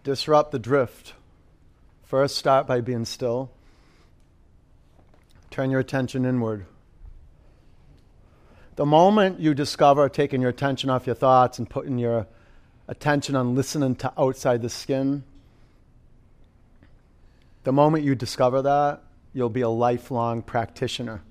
[0.05, 1.15] Disrupt the drift.
[2.03, 3.51] First, start by being still.
[5.51, 6.67] Turn your attention inward.
[8.77, 12.27] The moment you discover taking your attention off your thoughts and putting your
[12.87, 15.25] attention on listening to outside the skin,
[17.65, 19.03] the moment you discover that,
[19.33, 21.23] you'll be a lifelong practitioner.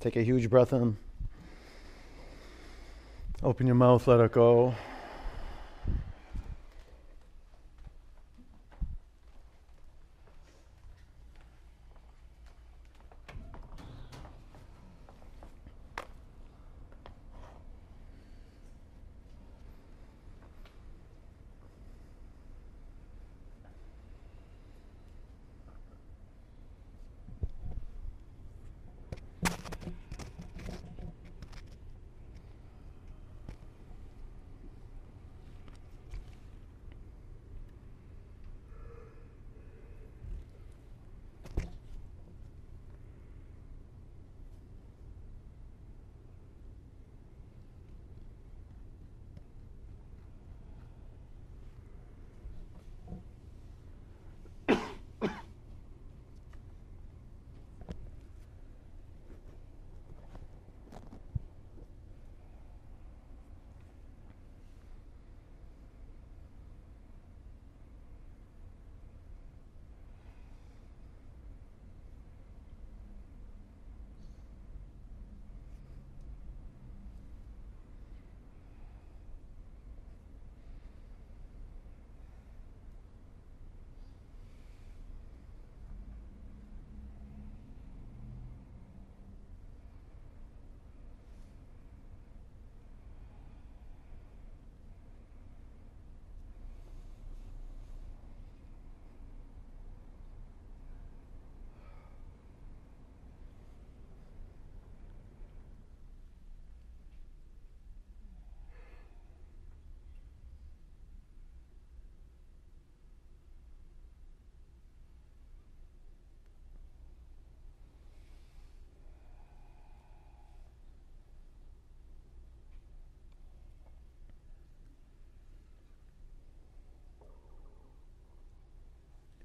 [0.00, 0.96] Take a huge breath in.
[3.42, 4.74] Open your mouth, let it go.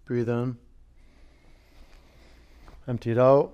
[0.06, 0.58] Breathe in.
[2.88, 3.52] Empty it out.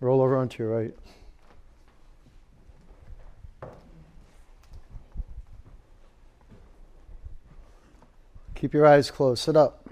[0.00, 0.94] Roll over onto your right.
[8.54, 9.42] Keep your eyes closed.
[9.42, 9.86] Sit up.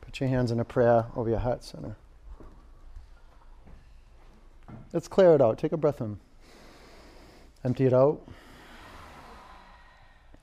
[0.00, 1.94] Put your hands in a prayer over your heart center.
[4.92, 5.58] Let's clear it out.
[5.58, 6.18] Take a breath in.
[7.64, 8.20] Empty it out.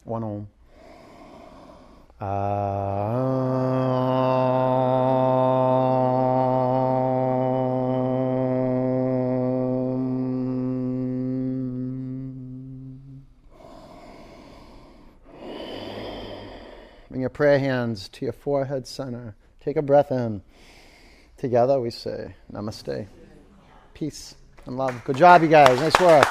[0.03, 0.47] One om.
[2.19, 2.29] Bring
[17.09, 17.21] um.
[17.21, 19.35] your prayer hands to your forehead center.
[19.59, 20.41] Take a breath in.
[21.37, 23.07] Together we say namaste.
[23.93, 24.35] Peace
[24.65, 25.03] and love.
[25.05, 25.79] Good job, you guys.
[25.79, 26.27] Nice work.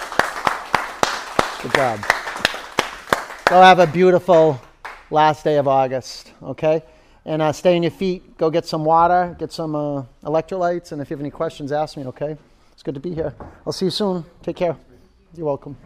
[1.63, 2.22] Good job.
[3.53, 4.59] Go have a beautiful
[5.11, 6.83] last day of August, okay?
[7.27, 8.39] And uh, stay on your feet.
[8.39, 11.99] Go get some water, get some uh, electrolytes, and if you have any questions, ask
[11.99, 12.39] me, okay?
[12.73, 13.35] It's good to be here.
[13.67, 14.25] I'll see you soon.
[14.43, 14.75] Take care.
[15.37, 15.77] You're welcome.